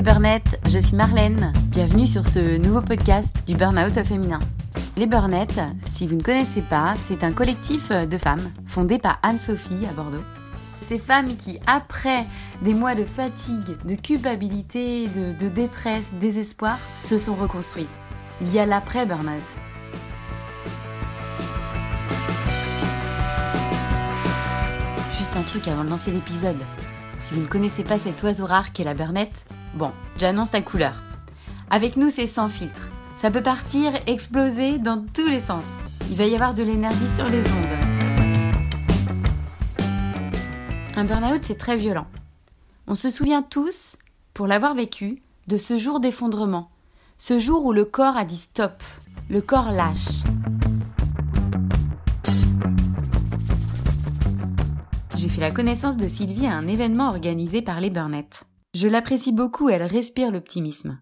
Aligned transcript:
les 0.00 0.04
burnettes, 0.04 0.58
je 0.66 0.78
suis 0.78 0.96
Marlène. 0.96 1.52
Bienvenue 1.66 2.06
sur 2.06 2.26
ce 2.26 2.56
nouveau 2.56 2.80
podcast 2.80 3.36
du 3.46 3.54
Burnout 3.54 4.02
féminin. 4.02 4.38
Les 4.96 5.06
burnettes, 5.06 5.60
si 5.84 6.06
vous 6.06 6.16
ne 6.16 6.22
connaissez 6.22 6.62
pas, 6.62 6.94
c'est 6.96 7.22
un 7.22 7.32
collectif 7.32 7.90
de 7.90 8.16
femmes 8.16 8.50
fondé 8.64 8.96
par 8.96 9.18
Anne-Sophie 9.22 9.86
à 9.86 9.92
Bordeaux. 9.92 10.24
Ces 10.80 10.98
femmes 10.98 11.36
qui, 11.36 11.60
après 11.66 12.24
des 12.62 12.72
mois 12.72 12.94
de 12.94 13.04
fatigue, 13.04 13.76
de 13.84 13.94
culpabilité, 13.94 15.06
de, 15.08 15.38
de 15.38 15.48
détresse, 15.50 16.14
désespoir, 16.18 16.78
se 17.02 17.18
sont 17.18 17.34
reconstruites. 17.34 17.98
Il 18.40 18.50
y 18.54 18.58
a 18.58 18.64
l'après-burnout. 18.64 19.44
Juste 25.18 25.36
un 25.36 25.42
truc 25.42 25.68
avant 25.68 25.84
de 25.84 25.90
lancer 25.90 26.10
l'épisode. 26.10 26.64
Si 27.18 27.34
vous 27.34 27.42
ne 27.42 27.46
connaissez 27.46 27.84
pas 27.84 27.98
cet 27.98 28.22
oiseau 28.22 28.46
rare 28.46 28.72
qu'est 28.72 28.84
la 28.84 28.94
burnette, 28.94 29.44
bon, 29.74 29.92
j'annonce 30.16 30.52
la 30.52 30.62
couleur. 30.62 31.02
Avec 31.70 31.96
nous, 31.96 32.10
c'est 32.10 32.26
sans 32.26 32.48
filtre. 32.48 32.90
Ça 33.16 33.30
peut 33.30 33.42
partir, 33.42 33.92
exploser 34.06 34.78
dans 34.78 35.04
tous 35.14 35.28
les 35.28 35.40
sens. 35.40 35.64
Il 36.10 36.16
va 36.16 36.26
y 36.26 36.34
avoir 36.34 36.54
de 36.54 36.62
l'énergie 36.62 37.08
sur 37.14 37.26
les 37.26 37.40
ondes. 37.40 37.66
Un 40.96 41.04
burn-out, 41.04 41.40
c'est 41.42 41.58
très 41.58 41.76
violent. 41.76 42.06
On 42.86 42.94
se 42.94 43.10
souvient 43.10 43.42
tous, 43.42 43.96
pour 44.34 44.46
l'avoir 44.46 44.74
vécu, 44.74 45.22
de 45.46 45.56
ce 45.56 45.76
jour 45.76 46.00
d'effondrement. 46.00 46.70
Ce 47.18 47.38
jour 47.38 47.64
où 47.64 47.72
le 47.72 47.84
corps 47.84 48.16
a 48.16 48.24
dit 48.24 48.38
stop. 48.38 48.82
Le 49.28 49.40
corps 49.40 49.70
lâche. 49.70 50.22
j'ai 55.20 55.28
fait 55.28 55.42
la 55.42 55.50
connaissance 55.50 55.98
de 55.98 56.08
Sylvie 56.08 56.46
à 56.46 56.56
un 56.56 56.66
événement 56.66 57.10
organisé 57.10 57.60
par 57.60 57.78
les 57.78 57.90
Burnettes. 57.90 58.46
Je 58.74 58.88
l'apprécie 58.88 59.32
beaucoup, 59.32 59.68
elle 59.68 59.82
respire 59.82 60.30
l'optimisme. 60.30 61.00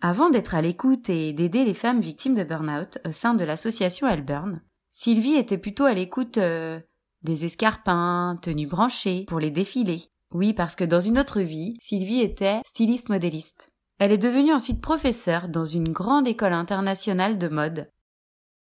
Avant 0.00 0.30
d'être 0.30 0.54
à 0.54 0.62
l'écoute 0.62 1.08
et 1.10 1.32
d'aider 1.32 1.64
les 1.64 1.74
femmes 1.74 2.00
victimes 2.00 2.34
de 2.34 2.44
burn-out 2.44 2.98
au 3.06 3.12
sein 3.12 3.34
de 3.34 3.44
l'association 3.44 4.08
Elle 4.08 4.24
Burn, 4.24 4.60
Sylvie 4.90 5.34
était 5.34 5.58
plutôt 5.58 5.84
à 5.84 5.94
l'écoute 5.94 6.38
euh, 6.38 6.80
des 7.22 7.44
escarpins, 7.44 8.38
tenues 8.42 8.66
branchées, 8.66 9.24
pour 9.28 9.38
les 9.38 9.50
défilés. 9.50 10.02
Oui, 10.32 10.54
parce 10.54 10.74
que 10.74 10.84
dans 10.84 11.00
une 11.00 11.18
autre 11.18 11.40
vie, 11.40 11.76
Sylvie 11.80 12.20
était 12.20 12.60
styliste 12.64 13.10
modéliste. 13.10 13.68
Elle 13.98 14.12
est 14.12 14.18
devenue 14.18 14.52
ensuite 14.52 14.80
professeure 14.80 15.48
dans 15.48 15.64
une 15.64 15.92
grande 15.92 16.26
école 16.26 16.54
internationale 16.54 17.38
de 17.38 17.48
mode. 17.48 17.90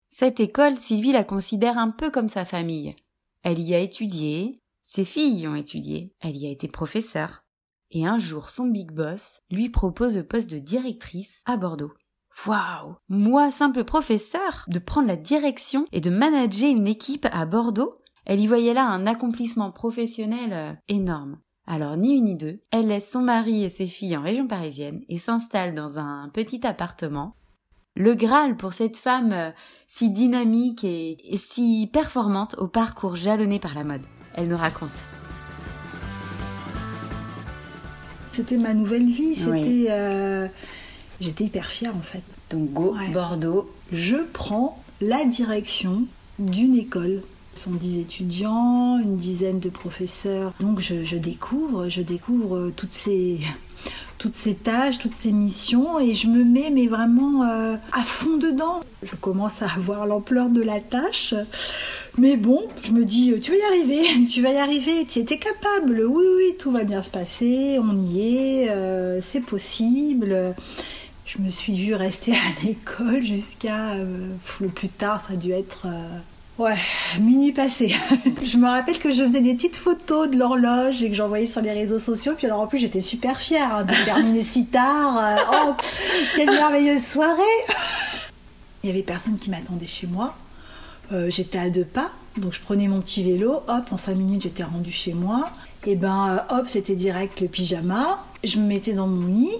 Cette 0.09 0.41
école, 0.41 0.77
Sylvie 0.77 1.13
la 1.13 1.25
considère 1.25 1.79
un 1.79 1.91
peu 1.91 2.11
comme 2.11 2.29
sa 2.29 2.45
famille. 2.45 2.95
Elle 3.43 3.59
y 3.59 3.75
a 3.75 3.81
étudié, 3.81 4.61
ses 4.83 5.05
filles 5.05 5.41
y 5.41 5.49
ont 5.49 5.57
étudié, 5.57 6.15
elle 6.21 6.37
y 6.37 6.47
a 6.47 6.51
été 6.51 6.69
professeure. 6.69 7.44
Et 7.95 8.05
un 8.05 8.19
jour, 8.19 8.51
son 8.51 8.67
big 8.67 8.91
boss 8.91 9.41
lui 9.51 9.71
propose 9.71 10.17
le 10.17 10.27
poste 10.27 10.51
de 10.51 10.59
directrice 10.59 11.41
à 11.47 11.57
Bordeaux. 11.57 11.93
Waouh 12.47 12.97
Moi, 13.09 13.51
simple 13.51 13.85
professeur, 13.85 14.67
de 14.69 14.79
prendre 14.81 15.09
la 15.09 15.17
direction 15.17 15.87
et 15.93 16.01
de 16.01 16.11
manager 16.11 16.69
une 16.69 16.89
équipe 16.89 17.27
à 17.33 17.47
Bordeaux? 17.47 18.01
Elle 18.27 18.41
y 18.41 18.47
voyait 18.47 18.75
là 18.75 18.85
un 18.85 19.07
accomplissement 19.07 19.71
professionnel 19.71 20.53
euh, 20.53 20.73
énorme. 20.89 21.39
Alors 21.67 21.97
ni 21.97 22.15
une 22.15 22.25
ni 22.25 22.35
deux, 22.35 22.61
elle 22.71 22.89
laisse 22.89 23.11
son 23.11 23.23
mari 23.23 23.65
et 23.65 23.71
ses 23.71 23.87
filles 23.87 24.17
en 24.17 24.23
région 24.23 24.47
parisienne 24.47 25.03
et 25.09 25.17
s'installe 25.17 25.75
dans 25.75 25.99
un 25.99 26.29
petit 26.35 26.67
appartement 26.67 27.37
le 27.97 28.15
Graal 28.15 28.57
pour 28.57 28.73
cette 28.73 28.97
femme 28.97 29.33
euh, 29.33 29.51
si 29.87 30.11
dynamique 30.11 30.83
et, 30.83 31.17
si 31.37 31.89
performante 31.93 32.57
au 32.59 32.67
parcours 32.67 33.15
jalonné 33.15 33.61
par 33.61 33.75
la 33.75 33.85
mode. 33.85 34.03
Elle 34.35 34.49
nous 34.49 34.57
raconte. 34.57 35.07
C'était 38.35 38.57
ma 38.57 38.75
nouvelle 38.75 39.09
vie, 39.09 39.37
c'était... 39.37 39.87
Euh, 39.91 40.49
j'étais 41.21 41.45
hyper 41.45 41.67
fière 41.67 41.95
en 41.97 42.03
fait. 42.03 42.23
Donc 42.51 42.73
go, 42.73 42.97
Bordeaux. 43.13 43.71
Je 43.93 44.17
prends 44.33 44.83
la 45.01 45.25
direction 45.25 46.03
d'une 46.41 46.75
école. 46.77 47.23
Ce 47.55 47.65
sont 47.65 47.73
dix 47.73 48.01
étudiants, 48.01 48.99
une 48.99 49.17
dizaine 49.17 49.61
de 49.61 49.69
professeurs. 49.69 50.53
Donc 50.59 50.81
je, 50.81 51.05
je 51.05 51.17
découvre, 51.17 51.89
je 51.89 52.03
découvre 52.03 52.73
toutes 52.75 52.93
ces 52.93 53.39
toutes 54.19 54.35
ces 54.35 54.55
tâches, 54.55 54.99
toutes 54.99 55.15
ces 55.15 55.33
missions 55.33 56.01
et 56.01 56.15
je 56.15 56.29
me 56.29 56.45
mets 56.45 56.71
mais 56.71 56.87
vraiment 56.87 57.45
euh, 57.45 57.77
à 57.93 58.03
fond 58.03 58.37
dedans. 58.37 58.81
Je 59.03 59.15
commence 59.17 59.63
à 59.63 59.67
avoir 59.67 60.07
l'ampleur 60.07 60.49
de 60.49 60.63
la 60.63 60.81
tâche. 60.81 61.35
Mais 62.17 62.37
bon, 62.37 62.63
je 62.83 62.93
me 62.93 63.05
dis, 63.05 63.35
tu 63.41 63.51
vas 63.51 63.57
y 63.57 63.63
arriver, 63.63 64.27
tu 64.31 64.43
vas 64.43 64.51
y 64.51 64.57
arriver, 64.57 65.05
tu 65.05 65.19
étais 65.19 65.39
capable, 65.39 66.05
oui, 66.07 66.25
oui, 66.37 66.57
tout 66.59 66.71
va 66.71 66.85
bien 66.85 67.03
se 67.03 67.11
passer, 67.11 67.79
on 67.83 67.97
y 67.99 68.37
est, 68.37 68.71
euh, 68.71 69.21
c'est 69.23 69.41
possible. 69.41 70.55
Je 71.27 71.39
me 71.39 71.51
suis 71.51 71.75
vue 71.75 71.95
rester 71.95 72.33
à 72.35 72.65
l'école 72.65 73.23
jusqu'à 73.23 73.95
euh, 73.95 74.29
le 74.61 74.69
plus 74.69 74.89
tard, 74.89 75.21
ça 75.21 75.33
a 75.33 75.37
dû 75.37 75.53
être 75.53 75.87
Ouais, 76.57 76.77
minuit 77.19 77.51
passé. 77.51 77.97
je 78.45 78.57
me 78.59 78.69
rappelle 78.69 78.99
que 79.01 79.11
je 79.11 79.25
faisais 79.25 79.41
des 79.41 79.55
petites 79.55 79.75
photos 79.75 80.31
de 80.31 80.37
l'horloge 80.37 81.03
et 81.03 81.09
que 81.09 81.15
j'envoyais 81.15 81.49
sur 81.49 81.61
les 81.63 81.73
réseaux 81.73 81.99
sociaux. 81.99 82.35
Puis 82.37 82.47
alors 82.47 82.61
en 82.61 82.69
plus, 82.69 82.79
j'étais 82.79 83.01
super 83.01 83.41
fière 83.41 83.75
hein, 83.75 83.83
de 83.83 83.93
terminer 84.05 84.45
si 84.45 84.67
tard. 84.67 85.19
Euh, 85.19 85.37
oh, 85.53 85.75
quelle 86.37 86.51
merveilleuse 86.51 87.05
soirée 87.05 87.43
Il 88.85 88.87
y 88.87 88.93
avait 88.93 89.03
personne 89.03 89.37
qui 89.37 89.51
m'attendait 89.51 89.87
chez 89.87 90.07
moi. 90.07 90.37
Euh, 91.13 91.31
j'étais 91.31 91.59
à 91.59 91.71
deux 91.71 91.85
pas, 91.85 92.11
donc 92.37 92.53
je 92.53 92.61
prenais 92.61 92.89
mon 92.89 93.01
petit 93.01 93.23
vélo. 93.23 93.63
Hop, 93.69 93.85
en 93.91 93.99
cinq 93.99 94.17
minutes, 94.17 94.43
j'étais 94.43 94.65
rendue 94.65 94.93
chez 94.93 95.15
moi. 95.15 95.51
Et 95.87 95.97
ben, 95.97 96.39
euh, 96.51 96.57
hop, 96.57 96.69
c'était 96.69 96.95
direct 96.95 97.41
le 97.41 97.49
pyjama. 97.49 98.25
Je 98.43 98.59
me 98.59 98.67
mettais 98.67 98.93
dans 98.93 99.07
mon 99.07 99.27
lit. 99.27 99.55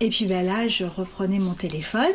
Et 0.00 0.08
puis 0.10 0.26
ben 0.26 0.46
là, 0.46 0.68
je 0.68 0.84
reprenais 0.84 1.38
mon 1.38 1.54
téléphone 1.54 2.14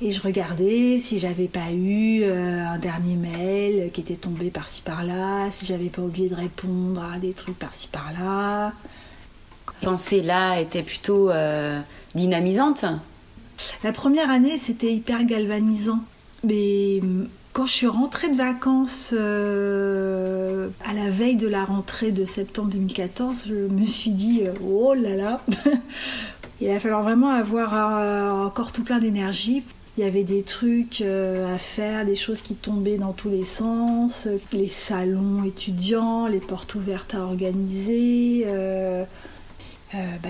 et 0.00 0.12
je 0.12 0.20
regardais 0.20 1.00
si 1.00 1.18
j'avais 1.18 1.48
pas 1.48 1.72
eu 1.72 2.22
euh, 2.22 2.64
un 2.66 2.78
dernier 2.78 3.16
mail 3.16 3.90
qui 3.92 4.00
était 4.00 4.14
tombé 4.14 4.50
par-ci 4.50 4.82
par-là, 4.82 5.50
si 5.50 5.66
j'avais 5.66 5.88
pas 5.88 6.02
oublié 6.02 6.28
de 6.28 6.34
répondre 6.34 7.02
à 7.02 7.18
des 7.18 7.32
trucs 7.32 7.58
par-ci 7.58 7.88
par-là. 7.88 8.72
Pensée 9.80 10.22
là 10.22 10.60
était 10.60 10.82
plutôt 10.82 11.30
euh, 11.30 11.80
dynamisante. 12.14 12.84
La 13.82 13.92
première 13.92 14.30
année, 14.30 14.58
c'était 14.58 14.92
hyper 14.92 15.24
galvanisant. 15.24 16.00
Mais 16.44 17.00
quand 17.58 17.66
je 17.66 17.72
suis 17.72 17.86
rentrée 17.88 18.28
de 18.28 18.36
vacances 18.36 19.12
euh, 19.12 20.68
à 20.84 20.94
la 20.94 21.10
veille 21.10 21.36
de 21.36 21.48
la 21.48 21.64
rentrée 21.64 22.12
de 22.12 22.24
septembre 22.24 22.70
2014, 22.70 23.42
je 23.48 23.54
me 23.54 23.84
suis 23.84 24.12
dit 24.12 24.42
oh 24.64 24.94
là 24.94 25.16
là, 25.16 25.42
il 26.60 26.68
va 26.68 26.78
falloir 26.78 27.02
vraiment 27.02 27.30
avoir 27.30 28.46
encore 28.46 28.72
tout 28.72 28.84
plein 28.84 29.00
d'énergie 29.00 29.64
il 29.98 30.04
y 30.04 30.06
avait 30.06 30.22
des 30.22 30.44
trucs 30.44 31.00
euh, 31.00 31.52
à 31.52 31.58
faire, 31.58 32.04
des 32.04 32.14
choses 32.14 32.40
qui 32.40 32.54
tombaient 32.54 32.98
dans 32.98 33.12
tous 33.12 33.30
les 33.30 33.44
sens, 33.44 34.28
les 34.52 34.68
salons 34.68 35.42
étudiants, 35.42 36.28
les 36.28 36.38
portes 36.38 36.76
ouvertes 36.76 37.16
à 37.16 37.22
organiser. 37.22 38.44
Euh, 38.46 39.04
euh, 39.96 39.98
bah, 40.22 40.28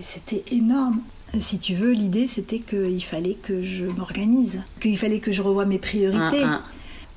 c'était 0.00 0.42
énorme. 0.50 1.02
Si 1.38 1.58
tu 1.58 1.74
veux, 1.74 1.92
l'idée 1.92 2.26
c'était 2.26 2.58
qu'il 2.58 3.02
fallait 3.04 3.34
que 3.34 3.62
je 3.62 3.86
m'organise, 3.86 4.62
qu'il 4.80 4.98
fallait 4.98 5.20
que 5.20 5.32
je 5.32 5.42
revoie 5.42 5.64
mes 5.64 5.78
priorités. 5.78 6.42
Ah, 6.44 6.62
ah 6.62 6.68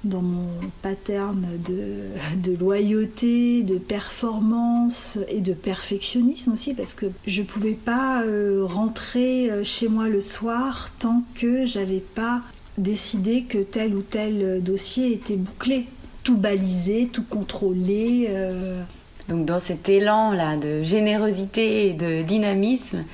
dans 0.05 0.21
mon 0.21 0.49
pattern 0.81 1.45
de, 1.67 2.55
loyauté, 2.55 3.63
de 3.63 3.77
performance 3.77 5.17
et 5.29 5.41
de 5.41 5.53
perfectionnisme 5.53 6.53
aussi, 6.53 6.73
parce 6.73 6.93
que 6.93 7.07
je 7.25 7.41
ne 7.41 7.47
pouvais 7.47 7.73
pas 7.73 8.21
euh, 8.23 8.63
rentrer 8.65 9.49
euh, 9.49 9.63
chez 9.63 9.87
moi 9.87 10.07
le 10.07 10.21
soir 10.21 10.91
tant 10.99 11.23
que 11.33 11.65
j'avais 11.65 11.99
pas 11.99 12.41
décidé 12.77 13.43
que 13.43 13.57
tel 13.57 13.95
ou 13.95 14.01
tel 14.01 14.61
dossier 14.61 15.13
était 15.13 15.37
bouclé, 15.37 15.87
tout 16.23 16.37
balisé, 16.37 17.09
tout 17.11 17.23
contrôlé. 17.23 18.27
Euh. 18.29 18.81
Donc 19.27 19.45
dans 19.45 19.59
cet 19.59 19.89
élan 19.89 20.31
là 20.31 20.55
de 20.55 20.83
générosité 20.83 21.87
et 21.87 21.93
de 21.93 22.21
dynamisme, 22.21 23.05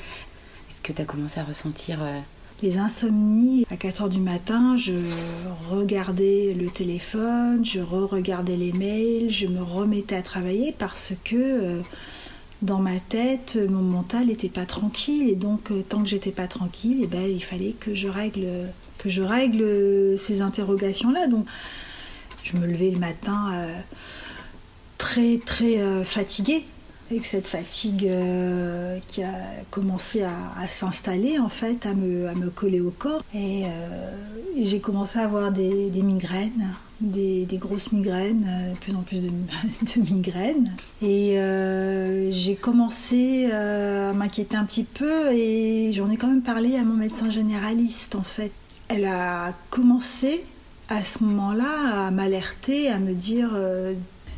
que 0.84 0.94
tu 0.94 1.02
as 1.02 1.06
commencé 1.06 1.40
à 1.40 1.44
ressentir 1.44 2.00
les 2.62 2.78
insomnies. 2.78 3.66
À 3.70 3.78
4 3.78 4.04
heures 4.04 4.10
du 4.10 4.20
matin, 4.20 4.78
je 4.78 4.94
regardais 5.70 6.54
le 6.54 6.70
téléphone, 6.70 7.66
je 7.66 7.80
re-regardais 7.80 8.56
les 8.56 8.72
mails, 8.72 9.32
je 9.32 9.48
me 9.48 9.62
remettais 9.62 10.16
à 10.16 10.22
travailler 10.22 10.74
parce 10.78 11.14
que 11.24 11.36
euh, 11.36 11.82
dans 12.62 12.80
ma 12.80 13.00
tête, 13.00 13.58
mon 13.70 13.82
mental 13.82 14.28
n'était 14.28 14.50
pas 14.50 14.66
tranquille. 14.66 15.30
Et 15.30 15.36
donc, 15.36 15.72
euh, 15.72 15.82
tant 15.88 16.04
que 16.04 16.10
j'étais 16.10 16.32
pas 16.32 16.48
tranquille, 16.48 17.00
eh 17.04 17.08
ben, 17.08 17.24
il 17.24 17.44
fallait 17.44 17.76
que 17.80 17.94
je 17.96 18.08
règle, 18.08 18.48
que 18.98 19.10
je 19.10 19.24
règle 19.24 20.18
ces 20.20 20.42
interrogations-là. 20.42 21.28
Donc, 21.28 21.48
je 22.44 22.58
me 22.58 22.68
levais 22.68 22.92
le 22.92 23.00
matin 23.00 23.52
euh, 23.54 23.80
très, 24.98 25.38
très 25.38 25.80
fatiguée 26.06 26.64
avec 27.12 27.26
cette 27.26 27.48
fatigue 27.48 28.08
euh, 28.08 28.98
qui 29.08 29.22
a 29.22 29.34
commencé 29.70 30.24
à, 30.24 30.68
s'installer 30.70 31.40
en 31.40 31.50
fait, 31.50 31.86
à 31.86 31.94
me, 31.94 32.28
à 32.28 32.34
me, 32.34 32.50
coller 32.50 32.80
au 32.80 32.92
corps. 32.92 33.22
Et, 33.34 33.66
euh, 33.66 34.12
j'ai 34.64 34.80
commencé 34.80 35.20
à 35.20 35.24
avoir 35.24 35.52
des, 35.52 35.92
migraines, 35.92 36.74
des, 37.02 37.46
grosses 37.54 37.92
migraines, 37.92 38.46
euh, 38.48 38.72
de 38.72 38.78
plus 38.78 38.96
en 38.96 39.02
plus 39.02 39.22
de, 39.24 39.30
migraines. 40.02 40.72
Et 41.02 41.38
j'ai 42.32 42.56
commencé 42.56 43.52
à 43.52 44.14
m'inquiéter 44.14 44.56
un 44.56 44.64
petit 44.64 44.86
peu 44.86 45.34
et 45.34 45.92
j'en 45.92 46.10
ai 46.10 46.18
quand 46.18 46.28
même 46.28 46.42
parlé 46.42 46.78
à 46.78 46.84
mon 46.84 46.96
médecin 46.96 47.30
généraliste 47.30 48.16
en 48.16 48.24
fait. 48.24 48.52
Elle 48.88 49.06
a 49.06 49.54
commencé 49.70 50.44
à 50.88 51.04
ce 51.04 51.24
moment-là 51.24 52.08
à 52.08 52.12
m'alerter, 52.12 52.90
à 52.90 53.00
me 53.00 53.14
dire 53.14 53.52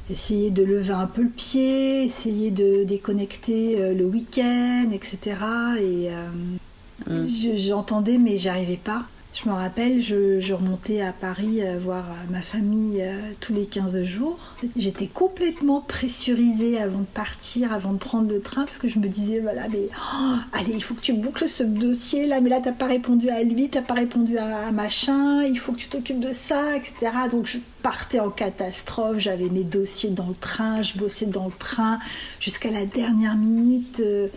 essayer 0.10 0.50
de 0.50 0.64
lever 0.64 0.94
un 0.94 1.08
peu 1.08 1.24
le 1.24 1.30
pied, 1.30 2.04
essayer 2.04 2.52
de 2.52 2.84
déconnecter 2.84 3.82
euh, 3.82 3.94
le 3.94 4.06
week-end, 4.06 4.90
etc. 4.92 5.38
Et 5.80 6.10
euh, 6.10 7.24
mm. 7.24 7.56
j'entendais, 7.56 8.18
mais 8.18 8.38
j'arrivais 8.38 8.80
pas. 8.84 9.06
Je 9.34 9.50
me 9.50 9.56
rappelle, 9.56 10.00
je, 10.00 10.54
remontais 10.54 11.02
à 11.02 11.12
Paris 11.12 11.64
euh, 11.64 11.80
voir 11.82 12.06
ma 12.30 12.42
famille 12.42 13.02
euh, 13.02 13.18
tous 13.40 13.52
les 13.52 13.66
15 13.66 14.04
jours. 14.04 14.38
J'étais 14.78 15.08
complètement 15.08 15.82
pressurisée 15.82 16.80
avant 16.80 17.00
de 17.00 17.06
partir, 17.06 17.74
avant 17.74 17.94
de 17.94 17.98
prendre 17.98 18.32
le 18.32 18.42
train, 18.42 18.64
parce 18.64 18.78
que 18.78 18.88
je 18.88 19.00
me 19.00 19.08
disais, 19.08 19.40
voilà, 19.40 19.68
mais 19.70 19.88
oh, 19.92 20.36
allez, 20.54 20.74
il 20.74 20.84
faut 20.84 20.94
que 20.94 21.02
tu 21.02 21.14
boucles 21.14 21.50
ce 21.50 21.64
dossier 21.64 22.28
là, 22.28 22.42
mais 22.42 22.50
là, 22.50 22.62
t'as 22.64 22.74
pas 22.74 22.86
répondu 22.86 23.30
à 23.32 23.42
lui, 23.42 23.70
t'as 23.70 23.82
pas 23.82 23.96
répondu 23.96 24.38
à, 24.38 24.72
machin, 24.72 25.44
il 25.44 25.58
faut 25.58 25.72
que 25.72 25.80
tu 25.80 25.88
t'occupes 25.88 26.20
de 26.20 26.32
ça, 26.32 26.76
etc. 26.76 27.12
Donc 27.32 27.48
je 27.48 27.58
partais 27.82 28.20
en 28.20 28.30
catastrophe, 28.30 29.18
j'avais 29.18 29.50
mes 29.50 29.64
dossiers 29.64 30.12
dans 30.12 30.28
le 30.28 30.36
train, 30.36 30.84
je 30.84 30.96
bossais 30.96 31.26
dans 31.26 31.46
le 31.46 31.58
train 31.58 31.98
jusqu'à 32.40 32.70
la 32.70 32.86
dernière 32.86 33.36
minute. 33.36 34.00
Euh, 34.00 34.28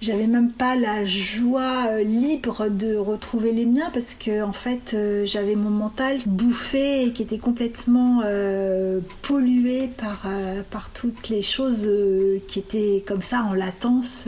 j'avais 0.00 0.26
même 0.26 0.50
pas 0.50 0.76
la 0.76 1.04
joie 1.04 1.88
euh, 1.90 2.02
libre 2.02 2.68
de 2.70 2.96
retrouver 2.96 3.52
les 3.52 3.66
miens 3.66 3.90
parce 3.92 4.14
que 4.14 4.42
en 4.42 4.52
fait 4.52 4.94
euh, 4.94 5.26
j'avais 5.26 5.56
mon 5.56 5.68
mental 5.68 6.18
bouffé 6.24 7.04
et 7.04 7.12
qui 7.12 7.22
était 7.22 7.38
complètement 7.38 8.22
euh, 8.24 9.00
pollué 9.20 9.88
par, 9.98 10.26
par 10.70 10.90
toutes 10.90 11.28
les 11.28 11.42
choses 11.42 11.86
qui 12.48 12.58
étaient 12.58 13.04
comme 13.06 13.22
ça 13.22 13.42
en 13.42 13.52
latence. 13.52 14.26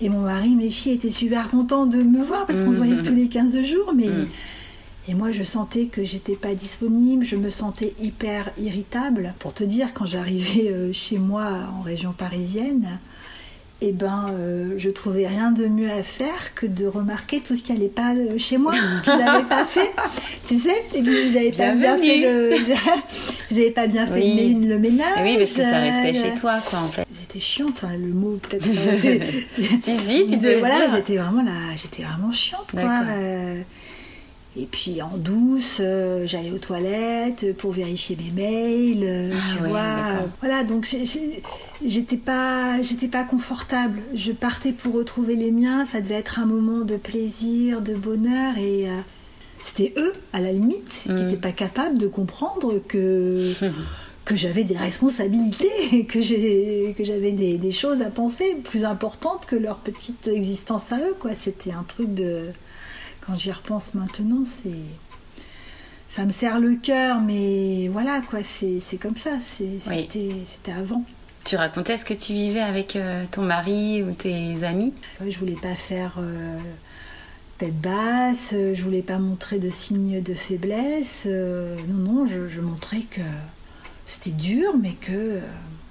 Et 0.00 0.08
mon 0.08 0.20
mari, 0.20 0.50
mes 0.50 0.70
filles 0.70 0.94
étaient 0.94 1.12
super 1.12 1.48
contents 1.48 1.86
de 1.86 2.02
me 2.02 2.22
voir 2.22 2.44
parce 2.46 2.60
qu'on 2.60 2.72
se 2.72 2.76
voyait 2.76 2.96
mmh. 2.96 3.02
tous 3.02 3.14
les 3.14 3.28
15 3.28 3.62
jours, 3.62 3.92
mais 3.94 4.08
mmh. 4.08 4.28
et 5.08 5.14
moi 5.14 5.30
je 5.30 5.44
sentais 5.44 5.86
que 5.86 6.02
j'étais 6.02 6.34
pas 6.34 6.54
disponible, 6.54 7.24
je 7.24 7.36
me 7.36 7.50
sentais 7.50 7.94
hyper 8.00 8.50
irritable. 8.58 9.32
Pour 9.38 9.54
te 9.54 9.64
dire, 9.64 9.94
quand 9.94 10.06
j'arrivais 10.06 10.92
chez 10.92 11.18
moi 11.18 11.48
en 11.78 11.82
région 11.82 12.12
parisienne, 12.12 12.98
et 13.82 13.88
eh 13.88 13.92
ben, 13.92 14.26
euh, 14.30 14.74
je 14.76 14.90
trouvais 14.90 15.26
rien 15.26 15.50
de 15.50 15.66
mieux 15.66 15.90
à 15.90 16.04
faire 16.04 16.54
que 16.54 16.66
de 16.66 16.86
remarquer 16.86 17.40
tout 17.40 17.56
ce 17.56 17.64
qui 17.64 17.72
n'allait 17.72 17.88
pas 17.88 18.14
euh, 18.14 18.38
chez 18.38 18.56
moi, 18.56 18.72
qu'ils 19.02 19.16
n'avaient 19.16 19.48
pas 19.48 19.64
fait. 19.64 19.90
Tu 20.46 20.56
sais, 20.56 20.84
vous 20.94 21.00
n'avez 21.02 21.50
pas 21.50 21.72
bien 21.72 21.98
fait 21.98 22.18
le, 22.18 22.58
vous 23.50 23.58
avez 23.58 23.72
pas 23.72 23.88
bien 23.88 24.06
fait 24.06 24.20
le, 24.20 24.78
ménage. 24.78 25.18
oui, 25.24 25.36
parce 25.36 25.50
que 25.50 25.62
ça 25.62 25.80
restait 25.80 26.14
chez 26.14 26.34
toi, 26.36 26.60
quoi, 26.64 26.78
en 26.78 26.88
fait. 26.90 27.04
J'étais 27.18 27.40
chiante, 27.40 27.72
enfin, 27.82 27.96
le 27.96 28.14
mot 28.14 28.38
peut-être. 28.48 28.64
si, 30.06 30.26
tu 30.28 30.58
voilà, 30.60 30.86
j'étais 30.86 31.16
vraiment 31.16 31.42
là, 31.42 31.74
j'étais 31.74 32.04
vraiment 32.04 32.30
chiante, 32.30 32.70
quoi. 32.70 33.02
Et 34.54 34.66
puis 34.66 35.00
en 35.00 35.16
douce, 35.16 35.78
euh, 35.80 36.26
j'allais 36.26 36.50
aux 36.50 36.58
toilettes 36.58 37.56
pour 37.56 37.72
vérifier 37.72 38.16
mes 38.16 38.42
mails, 38.42 39.04
euh, 39.04 39.34
ah 39.34 39.50
tu 39.50 39.58
vois. 39.66 40.28
Voilà, 40.40 40.62
donc 40.62 40.86
j'étais 41.84 42.16
pas, 42.18 42.82
j'étais 42.82 43.08
pas 43.08 43.24
confortable. 43.24 44.00
Je 44.14 44.32
partais 44.32 44.72
pour 44.72 44.94
retrouver 44.94 45.36
les 45.36 45.50
miens. 45.50 45.86
Ça 45.86 46.02
devait 46.02 46.16
être 46.16 46.38
un 46.38 46.44
moment 46.44 46.84
de 46.84 46.96
plaisir, 46.96 47.80
de 47.80 47.94
bonheur, 47.94 48.58
et 48.58 48.90
euh, 48.90 48.98
c'était 49.60 49.94
eux, 49.96 50.12
à 50.34 50.40
la 50.40 50.52
limite, 50.52 51.04
qui 51.04 51.12
n'étaient 51.12 51.36
mm. 51.36 51.40
pas 51.40 51.52
capables 51.52 51.96
de 51.96 52.06
comprendre 52.06 52.78
que. 52.86 53.52
que 54.24 54.36
j'avais 54.36 54.62
des 54.62 54.76
responsabilités, 54.76 56.06
que 56.08 56.22
j'avais 56.22 57.32
des, 57.32 57.58
des, 57.58 57.72
choses 57.72 58.02
à 58.02 58.08
penser 58.08 58.56
plus 58.62 58.84
importantes 58.84 59.46
que 59.46 59.56
leur 59.56 59.78
petite 59.78 60.28
existence 60.28 60.92
à 60.92 60.98
eux. 60.98 61.16
quoi. 61.18 61.32
C'était 61.34 61.72
un 61.72 61.82
truc 61.82 62.14
de, 62.14 62.44
quand 63.26 63.36
j'y 63.36 63.52
repense 63.52 63.94
maintenant, 63.94 64.44
c'est 64.44 64.70
ça 66.14 66.26
me 66.26 66.30
serre 66.30 66.60
le 66.60 66.76
cœur, 66.76 67.20
mais 67.20 67.88
voilà 67.88 68.20
quoi, 68.20 68.40
c'est 68.42 68.98
comme 69.00 69.16
ça, 69.16 69.30
c'était 69.40 70.72
avant. 70.76 71.04
Tu 71.44 71.56
racontais 71.56 71.96
ce 71.96 72.04
que 72.04 72.14
tu 72.14 72.34
vivais 72.34 72.60
avec 72.60 72.94
euh, 72.94 73.24
ton 73.30 73.42
mari 73.42 74.02
ou 74.02 74.12
tes 74.12 74.62
amis? 74.62 74.92
Je 75.26 75.36
voulais 75.38 75.56
pas 75.56 75.74
faire 75.74 76.16
euh, 76.18 76.58
tête 77.58 77.80
basse, 77.80 78.50
je 78.52 78.82
voulais 78.82 79.02
pas 79.02 79.18
montrer 79.18 79.58
de 79.58 79.70
signes 79.70 80.22
de 80.22 80.34
faiblesse. 80.34 81.24
Euh, 81.26 81.76
non, 81.88 82.12
non, 82.12 82.26
je, 82.26 82.60
montrais 82.60 83.00
que 83.10 83.22
c'était 84.06 84.30
dur, 84.30 84.74
mais 84.80 84.92
que, 84.92 85.40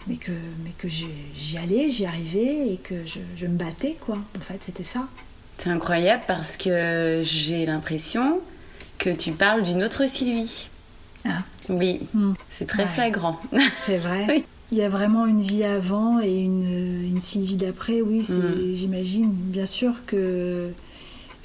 mais 0.08 0.16
que, 0.16 0.32
mais 0.64 0.72
que 0.78 0.88
j'y 0.88 1.58
allais, 1.58 1.90
j'y 1.90 2.06
arrivais 2.06 2.74
et 2.74 2.78
que 2.78 3.06
je, 3.06 3.20
je 3.36 3.46
me 3.48 3.58
battais 3.58 3.98
quoi. 4.00 4.20
En 4.38 4.42
fait, 4.42 4.60
c'était 4.62 4.84
ça. 4.84 5.08
C'est 5.62 5.70
incroyable 5.70 6.24
parce 6.26 6.58
que 6.58 7.22
j'ai 7.24 7.68
l'impression 7.68 8.40
que 8.98 9.12
tu 9.12 9.32
parles 9.32 9.62
d'une 9.62 9.84
autre 9.84 10.10
Sylvie. 10.10 10.68
Ah. 11.24 11.44
Oui, 11.70 12.08
hmm. 12.16 12.34
c'est 12.58 12.66
très 12.66 12.88
flagrant. 12.88 13.40
C'est 13.86 14.00
vrai. 14.00 14.44
Il 14.72 14.78
y 14.80 14.82
a 14.82 14.90
vraiment 14.90 15.28
une 15.28 15.42
vie 15.42 15.64
avant 15.64 16.20
et 16.20 16.36
une, 16.36 17.20
Sylvie 17.20 17.58
d'après, 17.58 18.02
oui, 18.02 18.26
hmm. 18.28 18.74
j'imagine. 18.74 19.30
Bien 19.32 19.68
sûr 19.68 19.94
que 20.08 20.72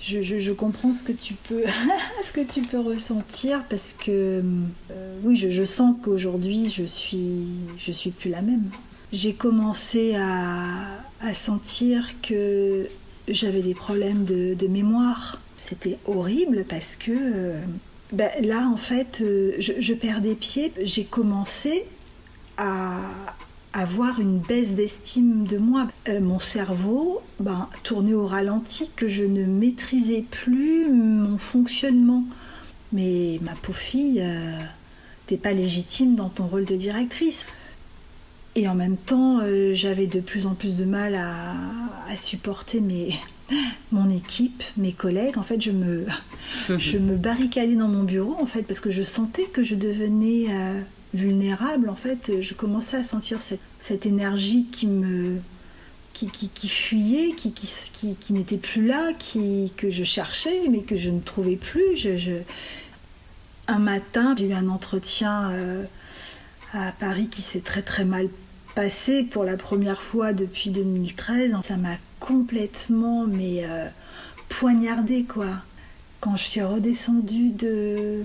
je, 0.00 0.52
comprends 0.52 0.92
ce 0.92 1.02
que 1.02 1.12
tu 1.12 1.34
peux, 1.34 1.64
ce 2.24 2.32
que 2.32 2.40
tu 2.40 2.62
peux 2.62 2.80
ressentir 2.80 3.64
parce 3.68 3.94
que 3.98 4.42
euh, 4.90 5.18
oui, 5.24 5.36
je, 5.36 5.64
sens 5.64 5.94
qu'aujourd'hui 6.02 6.72
je 6.74 6.84
suis, 6.84 7.48
je 7.78 7.92
suis 7.92 8.12
plus 8.12 8.30
la 8.30 8.40
même. 8.40 8.70
J'ai 9.12 9.34
commencé 9.34 10.14
à, 10.14 11.02
à 11.20 11.34
sentir 11.34 12.08
que 12.22 12.88
j'avais 13.28 13.60
des 13.60 13.74
problèmes 13.74 14.24
de, 14.24 14.66
mémoire. 14.66 15.40
C'était 15.56 15.98
horrible 16.06 16.64
parce 16.68 16.96
que 16.96 17.10
euh, 17.10 17.60
ben, 18.12 18.30
là, 18.40 18.68
en 18.68 18.76
fait, 18.76 19.20
euh, 19.20 19.52
je, 19.58 19.94
perdais 19.94 20.34
pied. 20.34 20.72
J'ai 20.82 21.04
commencé 21.04 21.84
à 22.56 23.00
avoir 23.72 24.20
une 24.20 24.38
baisse 24.38 24.70
d'estime 24.70 25.46
de 25.46 25.58
moi. 25.58 25.88
Euh, 26.08 26.20
mon 26.20 26.38
cerveau 26.38 27.20
ben, 27.40 27.68
tournait 27.82 28.14
au 28.14 28.26
ralenti, 28.26 28.90
que 28.94 29.08
je 29.08 29.24
ne 29.24 29.44
maîtrisais 29.44 30.24
plus 30.30 30.90
mon 30.90 31.38
fonctionnement. 31.38 32.24
Mais 32.92 33.40
ma 33.42 33.54
pauvre 33.54 33.78
fille, 33.78 34.24
t'es 35.26 35.36
pas 35.36 35.52
légitime 35.52 36.14
dans 36.14 36.28
ton 36.28 36.46
rôle 36.46 36.64
de 36.64 36.76
directrice. 36.76 37.44
Et 38.56 38.66
en 38.68 38.74
même 38.74 38.96
temps, 38.96 39.40
euh, 39.42 39.74
j'avais 39.74 40.06
de 40.06 40.18
plus 40.20 40.46
en 40.46 40.54
plus 40.54 40.76
de 40.76 40.86
mal 40.86 41.14
à, 41.14 42.16
supporter 42.16 42.80
mes, 42.80 43.10
mon 43.92 44.08
équipe, 44.08 44.64
mes 44.78 44.92
collègues. 44.92 45.36
En 45.36 45.42
fait, 45.42 45.60
je 45.60 45.70
me, 45.70 46.06
je 46.78 46.96
me 46.96 47.16
barricadais 47.16 47.74
dans 47.74 47.88
mon 47.88 48.02
bureau, 48.02 48.34
en 48.40 48.46
fait, 48.46 48.62
parce 48.62 48.80
que 48.80 48.90
je 48.90 49.02
sentais 49.02 49.44
que 49.44 49.62
je 49.62 49.74
devenais 49.74 50.46
euh, 50.48 50.80
vulnérable. 51.12 51.90
En 51.90 51.96
fait, 51.96 52.40
je 52.40 52.54
commençais 52.54 52.96
à 52.96 53.04
sentir 53.04 53.42
cette, 53.42 53.60
cette 53.78 54.06
énergie 54.06 54.64
qui 54.72 54.86
me, 54.86 55.36
qui, 56.14 56.30
qui, 56.30 56.68
fuyait, 56.68 57.32
qui, 57.32 57.52
qui, 57.52 58.16
qui 58.16 58.32
n'était 58.32 58.56
plus 58.56 58.86
là, 58.86 59.12
qui, 59.18 59.70
que 59.76 59.90
je 59.90 60.02
cherchais, 60.02 60.62
mais 60.70 60.80
que 60.80 60.96
je 60.96 61.10
ne 61.10 61.20
trouvais 61.20 61.56
plus. 61.56 61.94
Je, 61.96 62.38
Un 63.68 63.78
matin, 63.78 64.34
j'ai 64.38 64.48
eu 64.48 64.54
un 64.54 64.68
entretien 64.68 65.50
euh, 65.50 65.82
à 66.72 66.92
Paris 66.92 67.28
qui 67.28 67.42
s'est 67.42 67.60
très 67.60 67.82
très 67.82 68.06
mal 68.06 68.30
passé 68.76 69.22
pour 69.22 69.42
la 69.42 69.56
première 69.56 70.02
fois 70.02 70.34
depuis 70.34 70.68
2013, 70.68 71.52
ça 71.66 71.78
m'a 71.78 71.96
complètement 72.20 73.26
mais 73.26 73.64
euh, 73.64 73.88
poignardé 74.50 75.24
quoi. 75.24 75.48
Quand 76.20 76.36
je 76.36 76.44
suis 76.44 76.62
redescendue 76.62 77.48
de 77.48 78.24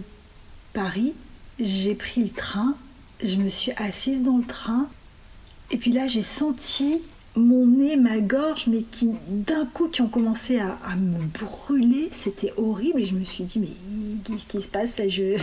Paris, 0.73 1.13
j'ai 1.57 1.95
pris 1.95 2.21
le 2.21 2.29
train, 2.29 2.75
je 3.23 3.37
me 3.37 3.47
suis 3.47 3.71
assise 3.77 4.21
dans 4.21 4.37
le 4.37 4.43
train 4.43 4.87
et 5.71 5.77
puis 5.77 5.93
là 5.93 6.07
j'ai 6.09 6.21
senti 6.21 7.01
mon 7.35 7.65
nez, 7.65 7.95
ma 7.95 8.19
gorge, 8.19 8.65
mais 8.67 8.81
qui 8.81 9.09
d'un 9.27 9.65
coup 9.65 9.87
qui 9.87 10.01
ont 10.01 10.09
commencé 10.09 10.59
à, 10.59 10.95
me 10.97 11.25
brûler, 11.27 12.09
c'était 12.11 12.53
horrible. 12.57 12.99
Et 12.99 13.05
je 13.05 13.15
me 13.15 13.23
suis 13.23 13.45
dit, 13.45 13.59
mais 13.59 13.69
qu'est-ce 14.25 14.45
qui 14.45 14.61
se 14.61 14.67
passe 14.67 14.97
là? 14.97 15.07
J'ai 15.07 15.37